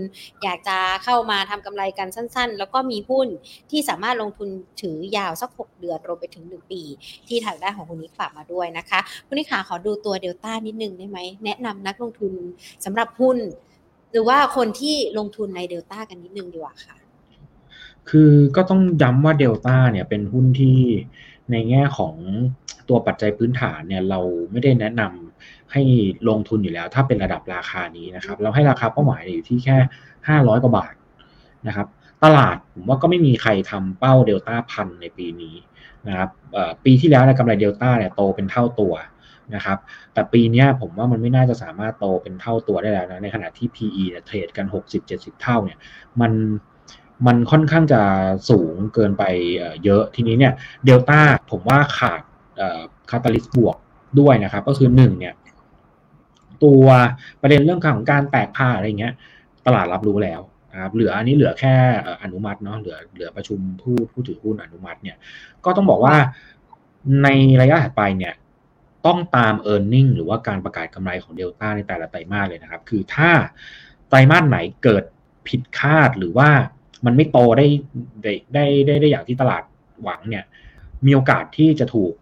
[0.43, 3.27] อยากจะเข้ามาทำกำไรกันสั้น ๆ แล้วก็มีหุ้น
[3.71, 4.49] ที่สามารถลงทุน
[4.81, 6.81] ถือยาวสัก 6 เดือนรวมไปถึง 1 ปี
[7.27, 12.33] ที่ทางด้านของคุณนิกฝากมาด้วยนะคะคุณนิกขาขอดูตัวเดลต้านิดนึงได้ไหมแนะนำนักลงทุน
[12.85, 13.37] สำหรับหุ้น
[14.11, 16.95] หรือว่าคนที่ลงทุนในเดลต้ากันนิดนึงดีกว่าค่ะ
[18.09, 20.77] คือก็ต้องย้ำว่าเดลต้าเนี่ยเป็นหุ้นที่
[21.51, 22.15] ในแง่ของ
[22.89, 24.19] ตัวปัจจัยพื้นฐานเนี่ยเรา
[24.51, 25.81] ไม่ได้แนะนำให้
[26.29, 29.77] ลงทุนอยู่แล้ว ถ้าเป็นระดับราคานี้นะครับ เราให้ราคาเป้าหมายอยู่ที่แค่
[30.27, 30.93] 500 กว่าบาท
[31.67, 31.87] นะครับ
[32.23, 35.55] ตลาดผมว่าก็ไม่มีใครทำเป้าเดลต้าพันในปีนี้
[36.07, 36.29] นะครับ
[36.85, 38.93] ปีที่แล้วในกำไรเดลต้าเนี่ยโตเป็นเท่าตัว
[39.55, 39.77] นะครับ
[40.13, 44.65] แต่ปีนี้ผมว่ามันไม่น่าจะสามารถโตเป็นเท่าตัวได้แล้วนะ ในขณะที่ PE เนี่ยเทรดกัน
[45.03, 45.77] 60-70 เท่าเนี่ย
[46.21, 46.31] มัน
[47.27, 48.01] มันค่อนข้างจะ
[48.49, 49.23] สูงเกินไป
[49.83, 50.53] เยอะ ทีนี้เนี่ย
[50.85, 51.19] เดลต้า
[51.51, 52.21] ผมว่าขาด
[53.09, 53.77] คาตาลิสบวก
[54.19, 55.33] ด้วยนะครับ ก็คือหนึ่งเนี่ย
[56.63, 56.85] ตัว
[57.41, 59.13] ประเด็นเรื่องของการแตกพาอะไรเงี้ย
[59.65, 61.73] ตลาดรับรู้แล้วนะครับเหลืออันนี้เหลือแค่
[62.23, 65.17] อนุมัติเนาะเหลือเหลือประชุมผู้ผู้ถือหุ้นอนุมัติเนี่ย
[65.65, 66.15] ก็ต้องบอกว่า
[67.23, 67.27] ใน
[67.61, 68.33] ระยะถัดไปเนี่ย
[69.05, 73.31] ต้องตาม e a r n i n g หรือว่าการประกาศกำไรของเดลต้าในแต่ละไตรมาสเลยนะครับ คือถ้า
[74.09, 75.03] ไตรมาสไหนเกิด
[75.47, 76.49] ผิดคาดหรือว่า
[77.05, 77.67] มันไม่โตได้
[78.23, 79.63] ได้ได้ได้ได้อย่างที่ตลาด
[80.03, 80.43] หวังเนี่ย
[81.05, 82.13] มีโอกาสที่จะถูก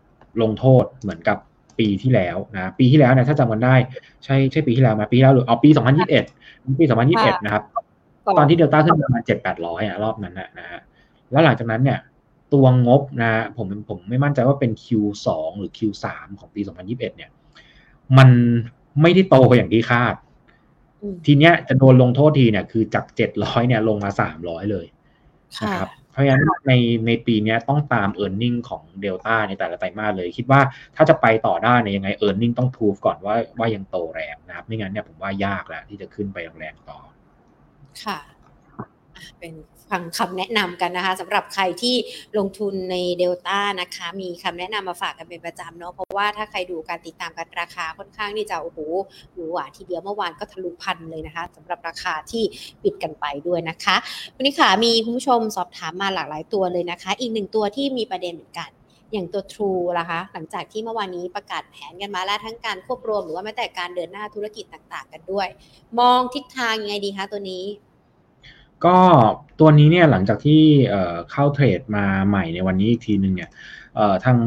[0.41, 1.37] ลงโทษเหมือนกับ
[1.79, 3.75] ปีที่แล้วนะปีที่แล้วเนี่ยถ้าจำกันได้
[4.25, 5.69] ใช่ใช่ปีที่แล้วมาปีที่แล้วหรือเอาปี
[6.23, 7.63] 2021 ปี 2021 นะครับ
[8.37, 10.81] ตอนที่เดลต้าขึ้นประมาณ7 800อะรอบนั้นนะฮะ
[11.31, 11.99] แล้วหลังจากนั้นเนี่ย
[12.53, 15.27] ตัวงบนะผมผมไม่มั่นใจว่าเป็น Q2
[15.59, 16.05] หรือ Q3
[16.39, 17.31] ของปี 2021 เนี่ย
[18.17, 18.29] มัน
[19.01, 20.15] ไม่ได้โตอย่างที่คาด
[21.25, 24.85] ทีเนี้ยจะโดนลงโทษทีเนี่ยคือจากเจ็ดร้อยเนี่ยลงมาสามร้อยเลย
[25.63, 26.73] นะครับเพราะฉะนั้นใน
[27.07, 30.61] ในปีนี้ต้องตาม e a r n i n g ของเดลต้าในแต่ละไตรมาสเลย คิดว่า
[30.95, 36.99] ถ้าจะไปต่อได้เนี่ยยังไง e a r n i n g ต้องพูฟก่อนว่าว่ายังโตแรงนะครับไม่งั้นเนี่ยผมว่ายากแล้วที่จะขึ้นไปแรงต่อ
[38.05, 38.19] ค่ะ
[39.39, 39.53] เป็น
[39.91, 41.95] ฟังคำแนะนำกันนะคะสำหรับใครที่
[42.37, 48.79] ลงทุนในเดลต้านะคะ มีคำแนะนำมาฝากกันเป็นประจำเนาะเพราะว่าถ้าใครดูการติดตามกันราคาค่อนข้างที่จะโอ้โห
[49.33, 52.43] หรูหราทีเดียวเมื่อวานก็ทะลุพันเลยนะคะสำหรับราคาที่
[52.83, 53.95] ปิดกันไปด้วยนะคะ
[54.35, 58.69] วันนี้ค่ะมีคุณผู้ชมสอบถามมาหลากหลายตัวเลยนะคะ อีกหนึ่งตัวที่มีประเด็นเหมือนกัน
[59.11, 65.47] อย่างตัว True ล่ะคะ หลังจากที่เมื่อวานนี้ประกาศแผนกันมาแล้วทั้งการควบรวมหรือว่าแม้แต่การเดินหน้าธุรกิจต่าง ๆ กันด้วย
[65.99, 67.63] มองทิศทางยังไงดีคะตัวนี้
[68.85, 68.97] ก็
[69.59, 70.61] ตัวนี้เนี่ยหลังจากที่
[71.31, 73.49] เข้าเทรดมาใหม่ในวันนี้อีกทีหนึ่งเนี่ย
[74.25, 74.37] ทาง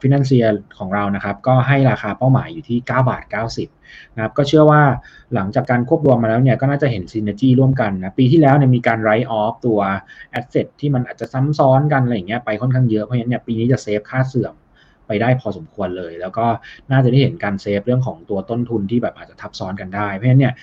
[0.00, 0.44] ฟินันเซีย
[0.78, 3.24] ของเรานะครับก็ให้ราคาเป้าหมายอยู่ที่ 9 บาท
[3.70, 4.82] 90นะครับก็เชื่อว่า
[5.34, 9.80] หลังจากการควบรวมมาแล้วเนี่ยก็น่าจะเห็น synergy ร่วมกันนะปีที่แล้วเนี่ยมีการ write off ตัว
[10.30, 14.54] asset ที่มันอาจจะซ้ำซ้อนกันอะไรอย่างเงี้ยไปค่อนข้างเยอะเพราะฉะนั้นเนี่ยปีนี้จะ save ค่าเสื่อม
[15.06, 16.46] ไปได้พอสมควรเลย แล้วก็
[16.90, 20.54] น่าจะได้เห็นการ save เรื่องของตัวต้นทุนที่แบบอาจจะทับซ้อนกันได้ เพราะฉะนั้นเนี่ย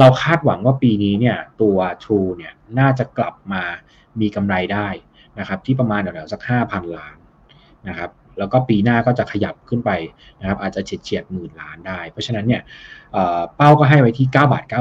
[0.00, 3.62] เราคาดหวังว่าปีนี้เนี่ยตัว True เนี่ยน่าจะกลับมา
[4.20, 4.88] มีกำไรได้
[5.38, 7.16] นะครับที่ประมาณแถวๆสัก 5,000 ล้าน
[7.88, 9.90] นะครับแล้วก็ปีหน้าก็จะขยับขึ้นไป
[10.40, 12.62] นะครับอาจจะเฉียดเฉียดหมื่นล้านได้ เพราะฉะนั้นเนี่ย
[13.56, 14.74] เป้าก็ให้ไว้ที่ 9 บาท 90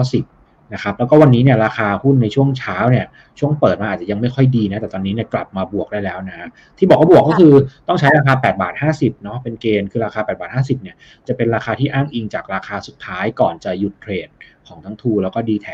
[0.73, 3.05] นะครับแล้วก็วันนี้เนี่ยราคาหุ้นในช่วงเช้าเนี่ย
[3.39, 7.53] ช่วงเปิดมาอาจจะยังไม่ค่อยดีนะแต่ตอนนี้เนี่ยกลับมาบวกได้แล้วนะที่บอกว่าบวกก็คือ
[7.87, 10.95] ต้องใช้ราคา 8 บาท 50เนาะเป็นเกณฑ์คือราคา 8 บาท 50เนี่ย
[11.27, 14.29] จะเป็นราคาที่อ้างอิงจากราคาสุดท้ายก่อนจะหยุดเทรด
[14.69, 15.67] ของทั้งทูแล้วก็ d t แท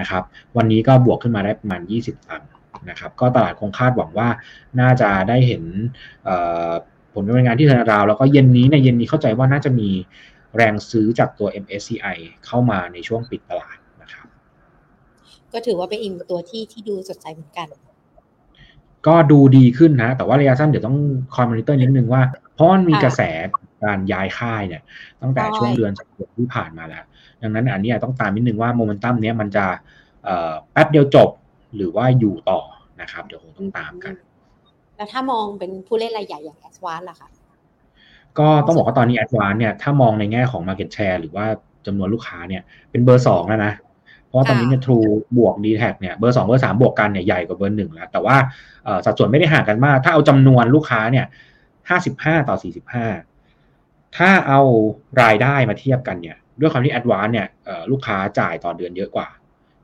[0.00, 0.22] นะครับ
[0.56, 2.50] วันนี้ก็บวกขึ้นมาได้ประมาณ 20 ตังค์
[2.90, 4.28] นะครับก็ตลาดคงคาดหวังว่า
[4.80, 5.62] น่าจะได้เห็น
[7.12, 9.88] ผลการดำเนินงานที่ธนาคารแล้วก็เย็นนี้ในเย็นนี้เข้าใจว่าน่าจะมี
[10.56, 12.16] แรงซื้อจากตัว MSCI
[12.46, 14.26] เข้ามาในช่วงปิดตลาดนะครับ
[15.52, 17.68] ก็ถือว่าเป็นอีกตัวที่ที่ดูสดใสเหมือนกัน
[19.06, 20.98] ก็ดูดีขึ้นนะ แต่ว่าระยะสั้นเดี๋ยวต้อง
[21.34, 22.22] คอยมอนิเตอร์นิดนึงว่า
[22.54, 23.20] เพราะมันมีกระแส
[23.84, 24.82] การย้ายค่ายเนี่ย
[25.22, 27.04] ตั้งแต่ช่วงเดือนสัปดาห์ที่ผ่านมาแล้ว
[27.44, 29.66] ดังนั้นอันนี้ต้องตามนิดนึงว่าโมเมนตัมนี้มันจะ
[30.72, 31.28] แป๊บเดียวจบ
[31.76, 32.60] หรือว่าอยู่ต่อ
[33.00, 34.14] นะครับ เดี๋ยวคงต้องตามกัน
[34.96, 37.28] แล้วถ้ามองเป็นผู้เล่นรายใหญ่อย่างแอดวานซ์ล่ะคะ
[38.38, 41.46] ก็ต้องบอกว่าตอนนี้แอดวานซ์เนี่ยถ้ามองในแง่ของ Market Share หรือว่า
[41.86, 43.72] จำนวนลูกค้าเนี่ยเป็นเบอร์สองแล้วนะ
[44.26, 44.98] เพราะว่าตอนนี้เนี่ยทรู
[45.38, 48.36] บวกดีแทคเนี่ยเบอร์สองเบอร์สามบวกกันเนี่ยใหญ่กว่าเบอร์หนึ่งแล้ว แต่ว่า
[49.04, 51.26] สัดส่วนไม่ได้ห่างกันมาก ถ้าเอาจำนวนลูกค้าเนี่ย
[51.88, 53.06] ห้าสิบห้าต่อสี่สิบห้า
[54.16, 54.60] ถ้าเอา
[55.22, 57.48] รายได้มาเทียบกันเนี่ย ด้วยความที่แอดวานเนี่ย
[57.90, 59.28] ลูกค้าจ่ายต่อเดือนเยอะกว่า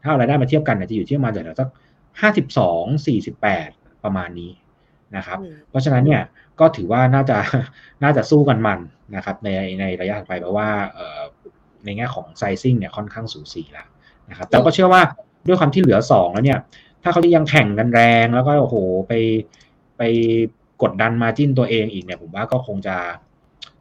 [0.03, 1.69] ถ้าเอารายได้มาเทียบกันเนี่ยจะอยู่ที่ประมาณสัก
[2.21, 3.69] ห้าสิบสองสี่สิบแปด
[4.05, 4.51] ประมาณนี้
[5.17, 5.39] นะครับ
[5.71, 6.23] เพราะฉะนั้นเนี่ย
[6.61, 7.39] ก็ถือว่าน่าจะ
[8.03, 8.79] น่าจะสู้กันมัน
[9.17, 9.49] นะครับใน
[9.81, 10.69] ในระยะถัดไปเพราะว่า
[11.85, 13.87] ในแง่ของไซซิ่งเนี่ยค่อนข้างสูสีแล้ว
[14.31, 15.03] นะครับแต่ก็เชื่อว่า
[15.47, 16.59] ด้วยความที่เหลือสองแล้วเนี่ย
[17.03, 18.77] ถ้าเขาจะยังแข่งกันแรงแล้วก็โอ้โห
[19.09, 19.13] ไป
[19.99, 20.03] ไป
[20.83, 22.97] กดดันมาจิ้นตัวเองอีกเนี่ยผมว่าก็คงจะ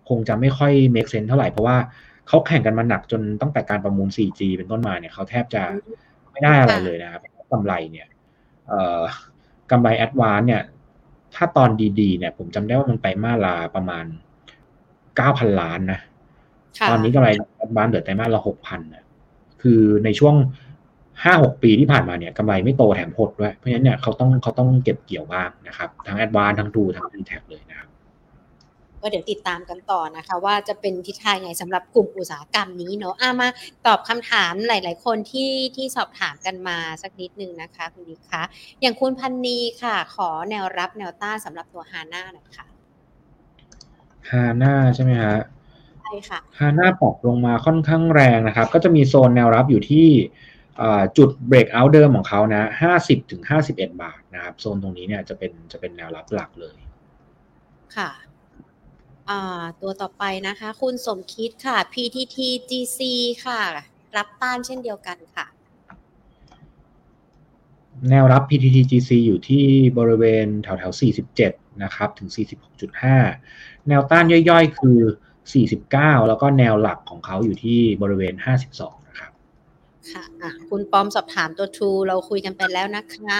[0.10, 1.78] คงจะไม่ค่อย make sense เท่าไหร่เพราะว่า
[2.30, 5.64] เขาแข่งกันมาหนักจนตั้งแต่การประมูล 4G เป็นต้นมาเนี่ยเขาแทบจะ
[6.32, 7.22] ไม่ได้อะไรเลยนะครับ
[7.52, 8.08] กำไรเนี่ย
[9.72, 10.64] กำไรแอดวานเนี่ย
[11.36, 11.70] ถ้าตอน
[12.00, 14.06] ดีๆ เนี่ย ผมจำได้ว่ามันไปมาลาประมาณ
[15.16, 16.00] เก้าพันล้านนะ
[16.90, 19.04] ตอนนี้กำไรแอดวานเหลือแต่มาละหกพันนะ
[19.62, 20.36] คือในช่วง
[21.24, 27.89] ห้าหกปีที่ผ่านมาเนี่ยกำไรไม่โตแถมหดด้วย เพราะฉะนั้นเนี่ยเขาต้องเขาต้องเก็บเกี่ยวบ้างนะครับ ทั้งแอดวานทั้งดูทั้งดีแท็เลยนะครับ
[29.02, 33.48] ก็เดี๋ยวติดตามกันต่อนะคะ ว่าจะเป็นทิศทางไงสำหรับกลุ่มอุตสาหกรรมนี้เนาะอามา
[33.86, 38.42] ตอบคำถามหลาย ๆ คนที่ที่สอบถามกันมาสักนิดนึงนะคะ คุณดิคะ
[38.82, 42.66] อย่างคุณพันนีค่ะ ขอแนวรับแนวต้านสำหรับตัวฮาน่าหน่อยค่ะ
[44.30, 45.38] ฮาน่าใช่ไหมฮะ
[46.04, 50.08] ใช่ค่ะฮาน่าปรับลงมาค่อนข้างแรงนะครับ ก็จะมีโซนแนวรับอยู่ที่
[51.18, 56.76] จุดเบรกเอาท์เดิมของเขานะห้าสิบถึงห้าสิบเอ็ดบาทนะครับ โซนตรงนี้เนี่ยจะเป็นจะเป็นแนวรับหลักเลย
[57.96, 58.10] ค่ะ
[59.82, 62.38] ตัวต่อไปนะคะ คุณสมคิดค่ะ PTT
[62.70, 63.00] GC
[63.46, 63.62] ค่ะ
[64.18, 65.46] รับต้านเช่นเดียวกันค่ะ
[68.10, 69.66] แนวรับ PTT GC อยู่ที่
[69.98, 70.94] บริเวณแถวแถว
[71.38, 72.30] 47 นะครับ ถึง
[73.08, 75.00] 46.5 แนวต้านย่อยๆ คือ
[75.64, 78.34] 49 แล้วก็แนวหลักของเขาอยู่ที่บริเวณ
[78.76, 78.99] 52
[80.12, 83.40] ค่ะะคุณปอมสอบถามตัว True เราคุยกันไปแล้วนะคะ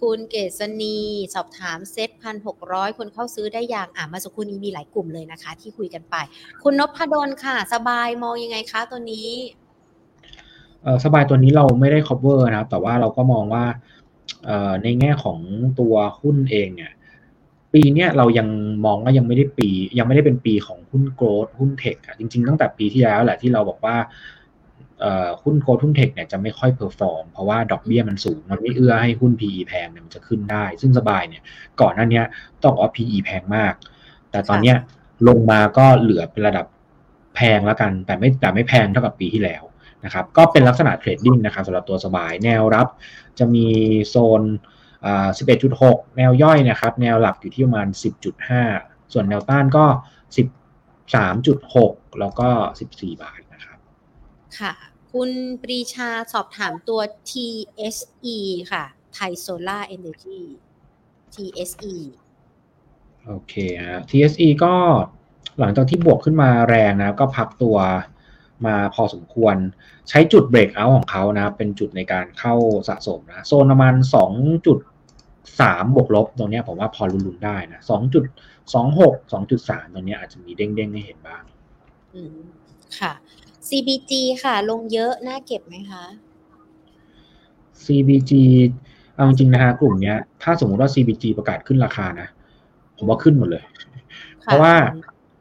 [0.00, 0.98] คุณเกษณี
[1.34, 6.16] สอบถามเซ็ตพันหกร้อยคนเข้าซื้อได้อย่างอ่ามาสักครู่นี้มีหลายกลุ่มเลยนะคะ ที่คุยกันไป
[6.62, 9.30] คุณนพดลค่ะ สบายมองยังไงคะตัวนี้
[10.82, 13.64] เออสบายตัวนี้เราไม่ได้ cover นะครับ แต่ว่าเราก็มองว่า
[14.82, 15.38] ในแง่ของ
[15.80, 16.92] ตัวหุ้นเองเนี่ย
[17.72, 18.48] ปีเนี้ยเรายัง
[18.86, 23.96] มองว่ายังไม่ได้ปี ยังไม่ได้เป็นปีของหุ้น growth หุ้น tech อะจริง ๆ ตั้งแต่ปีที่แล้วแหละที่เราบอกว่า
[25.42, 31.42] หุ้น growth หุ้น tech เนี่ยจะไม่ค่อย perform เพราะว่าดอกเบี้ยมันสูง มันไม่เอื้อให้หุ้น PE แพงเนี่ยมันจะขึ้นได้ ซึ่งสบายเนี่ย
[31.80, 32.22] ก่อนหน้านี้
[32.62, 33.74] ต้องว่า PE แพงมาก
[34.30, 34.76] แต่ตอนเนี้ย
[35.28, 36.66] ลงมาก็เหลือเป็นระดับ
[37.36, 39.62] แพงแล้วกัน แต่ไม่แต่ไม่แพงเท่ากับปีที่แล้ว
[40.04, 42.88] นะครับก็เป็นลักษณะ trading นะครับสำหรับตัวสบายแนวรับ
[43.38, 43.66] จะมี
[44.08, 44.42] โซน
[45.48, 47.88] 11.6 แนวย่อยนะครับ แนวหลักอยู่ที่ประมาณ
[48.50, 49.84] 10.5 ส่วนแนวต้านก็
[51.02, 52.48] 13.6 แล้วก็
[52.84, 53.78] 14 บาทนะครับ
[54.58, 54.72] ค่ะ
[55.14, 55.30] คุณ
[55.62, 57.00] ปรีชาสอบถามตัว
[57.30, 58.38] TSE
[58.72, 58.84] ค่ะ
[59.14, 60.40] Thai Solar Energy
[61.34, 61.94] TSE
[63.26, 63.54] โอเค
[63.84, 64.74] ฮะ TSE ก็
[65.58, 67.76] หลังจากที่บวกขึ้นมาแรงนะ ก็พักตัว
[68.66, 69.56] มาพอสมควร
[70.08, 72.54] ใช้จุดเบรกเอาของเขานะ เป็นจุดในการเข้า
[72.88, 74.32] สะสมนะ โซนประมาณสอง
[74.66, 74.78] จุด
[75.60, 78.24] สามบวกลบตรงนี้ผมว่าพอรุนๆได้นะสองจุด
[78.74, 81.42] สองหกสองจุดสามตรงนี้อาจจะมีเด้งๆให้เห็นบ้าง
[82.14, 82.36] อืม
[82.98, 83.12] ค่ะ
[83.68, 84.12] CBG
[84.44, 86.04] ค่ะลงเยอะ น่าเก็บไหมคะ
[87.84, 88.32] CBG
[89.14, 92.28] เอาจริงนะฮะกลุ่มเนี้ย ถ้าสมมติว่า CBG ประกาศขึ้นราคานะ
[92.98, 93.64] ผมว่าขึ้นหมดเลย
[94.44, 94.74] เพราะว่า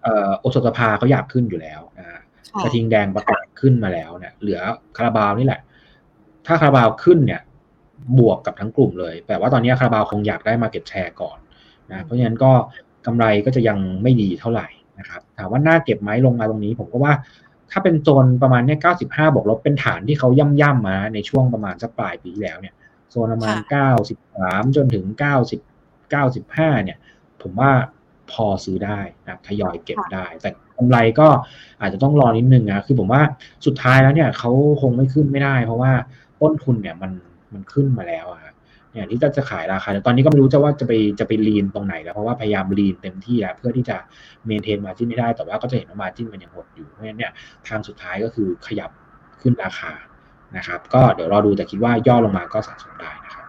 [0.04, 2.20] เอ่อโอสถภาเขาอยากขึ้นอยู่แล้วนะ
[2.64, 4.60] กระทิงแดงประกาศขึ้นมาแล้วเนี่ยเหลือ
[4.98, 5.62] คาราบาวนี่แหละ
[6.48, 7.42] ถ้าคาราบาวขึ้นเนี่ย
[8.20, 11.38] บวกกับทั้งกลุ่มเลย แต่ว่าตอนนี้คาราบาวคงอยากได้มาเก็ตแชร์ก่อน
[11.92, 12.52] นะเพราะฉะนั้นก็
[13.06, 14.68] กำไรก็จะยังไม่ดีเท่าไหร่
[15.00, 17.14] นะครับถามว่าน่าเก็บไหมลงมาตรงนี้ ผมก็ว่า
[17.74, 22.76] ถ้าเป็นโซนประมาณเนี้ย95บวกลบเป็นฐานที่เขาย่ำย่ำมาในช่วงประมาณสักปลายปีแล้วเนี่ย
[23.10, 23.56] โซนประมาณ
[24.16, 25.06] 93จนถึง
[25.60, 26.98] 90 95เนี่ย
[27.42, 27.72] ผมว่า
[28.32, 31.28] พอซื้อได้นะทยอยเก็บได้ แต่กำไรก็
[31.82, 33.22] อาจจะต้องรอนิดนึงนะคือผมว่า
[33.66, 34.52] สุดท้ายแล้วเนี่ยเขา
[34.82, 35.92] คงไม่ขึ้นไม่ได้ เพราะว่า
[36.42, 37.12] ต้นทุนเนี่ยมัน
[37.54, 38.43] มันขึ้นมาแล้วอะ
[38.94, 43.98] เนี่ยที่จะขายราคาแต่ตอนนี้ก็ไม่รู้จะว่าจะไปจะไปลีนตรงไหนแล้วเพราะว่าพยายามลีนเต็มที่แล้วเพื่อที่จะ
[44.46, 47.32] เมนเทนมาจิ้นให้ได้ แต่ว่าก็จะเห็นว่ามาจิ้นมันยังหดอยู่เพราะฉะนั้นเนี่ย
[47.68, 48.90] ทางสุดท้ายก็คือขยับ
[49.42, 49.92] ขึ้นราคา
[50.58, 53.46] นะครับ ก็เดี๋ยวรอดูแต่คิดว่าย่อลงมาก็สะสมได้นะครับ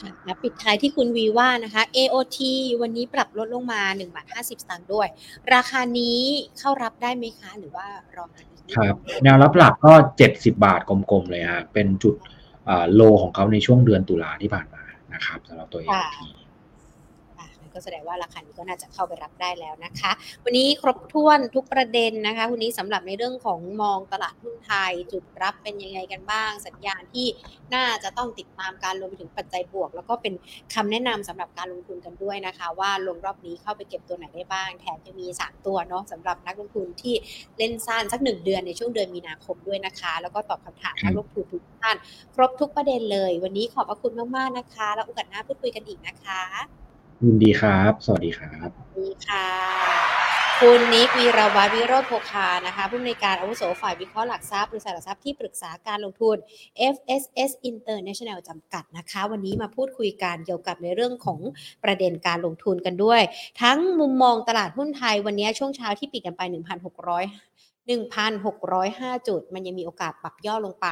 [0.00, 2.38] ค่ะปิดท้ายที่คุณวีว่านะคะ AOT
[2.82, 5.08] วันนี้ปรับลดลงมา1บาท50 สตางค์ด้วย
[5.54, 6.20] ราคานี้
[6.58, 8.24] เข้ารับได้ไหมคะ หรือว่ารอ
[8.76, 9.92] ครับแนวรับหลักก็
[10.26, 12.14] 70 บาทกลมๆเลยฮะเป็นจุด
[12.94, 14.82] โลของเขาในช่วงเดือนตุลาที่ผ่านมา
[15.14, 16.16] นะครับสำหรับตัว AMT
[17.76, 20.12] ก็แสดงว่าราคานี้ก็น่าจะเข้าไปรับได้แล้วนะคะ
[20.44, 27.26] วันนี้ครบถ้วนทุกประเด็นนะคะวันนี้สำหรับในเรื่องของมองตลาดหุ้นไทย จุดรับเป็นยังไงกันบ้าง สัญญาณที่
[27.74, 30.34] น่าจะต้องติดตามการลงไปถึงปัจจัยบวก แล้วก็เป็น
[30.74, 37.14] คำแนะนำสำหรับการลงทุนกันด้วยนะคะ ว่าลงรอบนี้เข้าไปเก็บตัวไหนได้บ้างแถมจะมี 3 ตัวเนาะสำหรับนักลงทุนที่
[37.58, 41.96] เล่นสั้นสักหนึ่งเดือนในช่วงเดือนมีนาคมด้วยนะคะ แล้วก็ตอบคำถามนักลงทุนทุกท่าน
[42.34, 46.85] ครบทุกประเด็นเลย วันนี้ขอบพระคุณมากๆนะคะ แล้วโอกาสหน้าพูดคุยกันอีกนะคะ
[47.24, 49.48] ยินดีครับ สวัสดีครับดีค่ะ
[50.60, 56.36] คุณนิกวีรวัตรวิโรธโภคานะคะผู้อำนวยการอาวุโสฝ่ายวิเคราะห์หลักทรัพย์บริษัทหลักทรัพย์ที่ปรึกษาการลงทุน
[56.94, 61.38] FSS International จำกัดนะคะ วันนี้มาพูดคุยกันเกี่ยวกับในเรื่องของ
[61.84, 63.20] ประเด็นการลงทุนกันด้วย
[63.62, 66.42] ทั้งมุมมองตลาดหุ้นไทยวันนี้ช่วงเช้าที่ปิดกันไป
[67.00, 67.55] 1,600
[67.86, 70.86] 1,605 จุด มันยังมีโอกาสปรับย่อลงไป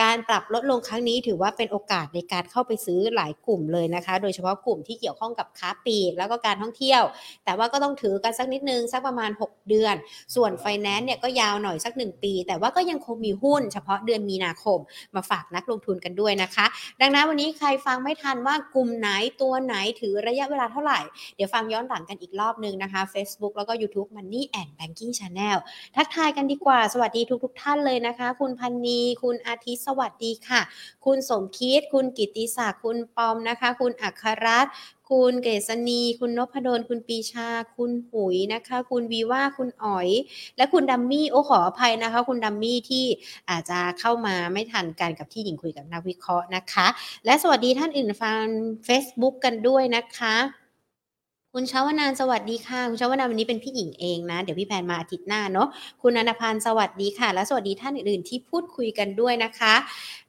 [0.00, 7.02] การปรับลดลงครั้งนี้ถือว่าเป็นโอกาสในการเข้าไปซื้อหลายกลุ่มเลยนะคะ โดยเฉพาะกลุ่มที่เกี่ยวข้องกับค้าปลีกแล้วก็การท่องเที่ยว
[7.44, 9.94] แต่ว่าก็ต้องถือกันสักนิดนึง สักประมาณ 6 เดือน
[10.34, 14.78] ส่วนไฟแนนซ์เนี่ยก็ยาวหน่อยสัก 1 ปี แต่ว่าก็ยังคงมีหุ้น เฉพาะเดือนมีนาคม
[15.14, 16.66] มาฝากนักลงทุนกันด้วยนะคะ
[17.00, 19.08] ดังนั้นวันนี้ใครฟังไม่ทันว่ากลุ่มไหน
[19.40, 21.00] ตัวไหนถือระยะเวลาเท่าไหร่
[21.36, 25.56] เดี๋ยวฟังย้อนหลังกันอีกรอบนึงนะคะ Facebook แล้วก็ YouTube Money and Banking Channel
[25.96, 30.60] ทักทายกันดีกว่า สวัสดีทุกทุกท่านเลยนะคะ คุณพันนีคุณอาทิตย์สวัสดีค่ะ
[31.04, 34.72] คุณสมคิด คุณกิติศักดิ์คุณปอมนะคะ คุณอัครรัตน์
[35.10, 40.08] คุณเกษณีคุณนพดล คุณปีชา คุณหุยนะคะ คุณวีว่า คุณอ๋อย
[40.56, 43.04] และคุณดัมมี่ โอ้ขออภัยนะคะ คุณดัมมี่ที่
[43.50, 46.86] อาจจะเข้ามาไม่ทันกันกับที่หญิงคุยกับนักวิเคราะห์นะคะ
[47.24, 48.42] และสวัสดีท่านอื่นฟัง
[48.88, 50.36] Facebook กันด้วยนะคะ
[51.54, 55.68] คุณชาวนานสวัสดีค่ะ คุณชาวนานวันนี้เป็นพี่หญิงเองนะ เดี๋ยวพี่แพนมาอาทิตย์หน้าเนาะ
[56.02, 59.74] คุณอนันพันธ์สวัสดีค่ะ และสวัสดีท่านอื่นๆที่พูดคุยกันด้วยนะคะ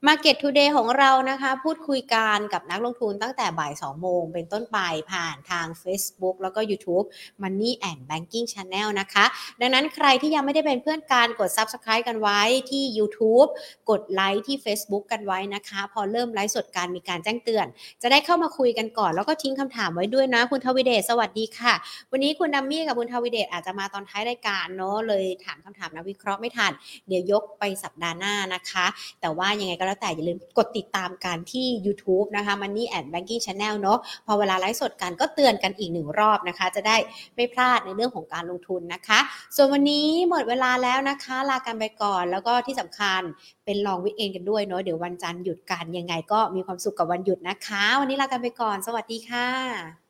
[0.08, 4.78] Market Today ของเรานะคะ พูดคุยกันกับนักลงทุนตั้งแต่บ่าย2โมงเป็นต้นไป
[5.12, 7.06] ผ่านทาง Facebook แล้วก็ YouTube
[7.42, 9.26] Money and Banking Channel นะคะ
[9.62, 12.42] ดังนั้นใครที่ยังไม่ได้เป็นเพื่อนกันกด Subscribe กันไว้
[12.72, 13.50] ที่ YouTube
[13.90, 17.66] กดไลค์ที่ Facebook กันไว้นะคะ พอเริ่มไลฟ์สดการมีการแจ้งเตือน
[18.02, 21.74] จะได้เข้ามาคุยกันก่อน แล้วก็ทิ้งคำถามไว้ด้วยนะคุณทวิเดชสวัสดีค่ะ
[22.12, 26.72] วันนี้คุณดัมมี่กับคุณทวิเดชอาจจะมาตอนท้ายรายการเนาะเลยถามคำถามนักวิเคราะห์ไม่ทัน
[27.08, 28.86] เดี๋ยวยกไปสัปดาห์หน้านะคะ
[29.22, 36.98] แต่ว่ายังไงก็แล้วแต่อย่าลืมกดติดตามกันที่ YouTube นะคะ Money and Banking Channel เนาะพอเวลาไลฟ์สดกันก็เตือนกันอีกหนึ่งรอบนะคะ จะได้
[37.36, 39.20] ไม่พลาดในเรื่องของการลงทุนนะคะ
[39.56, 43.22] ส่วนวันนี้หมดเวลาแล้วนะคะ ลากันไปก่อนแล้วก็ที่สำคัญ
[43.66, 50.09] เป็นลองวิกเอนกันด้วยเนาะเดี๋ยววันจันทร์หยุดกันยังไงก็มีความสุขกับวันหยุดนะคะ วันนี้ลากันไปก่อน สวัสดีค่ะ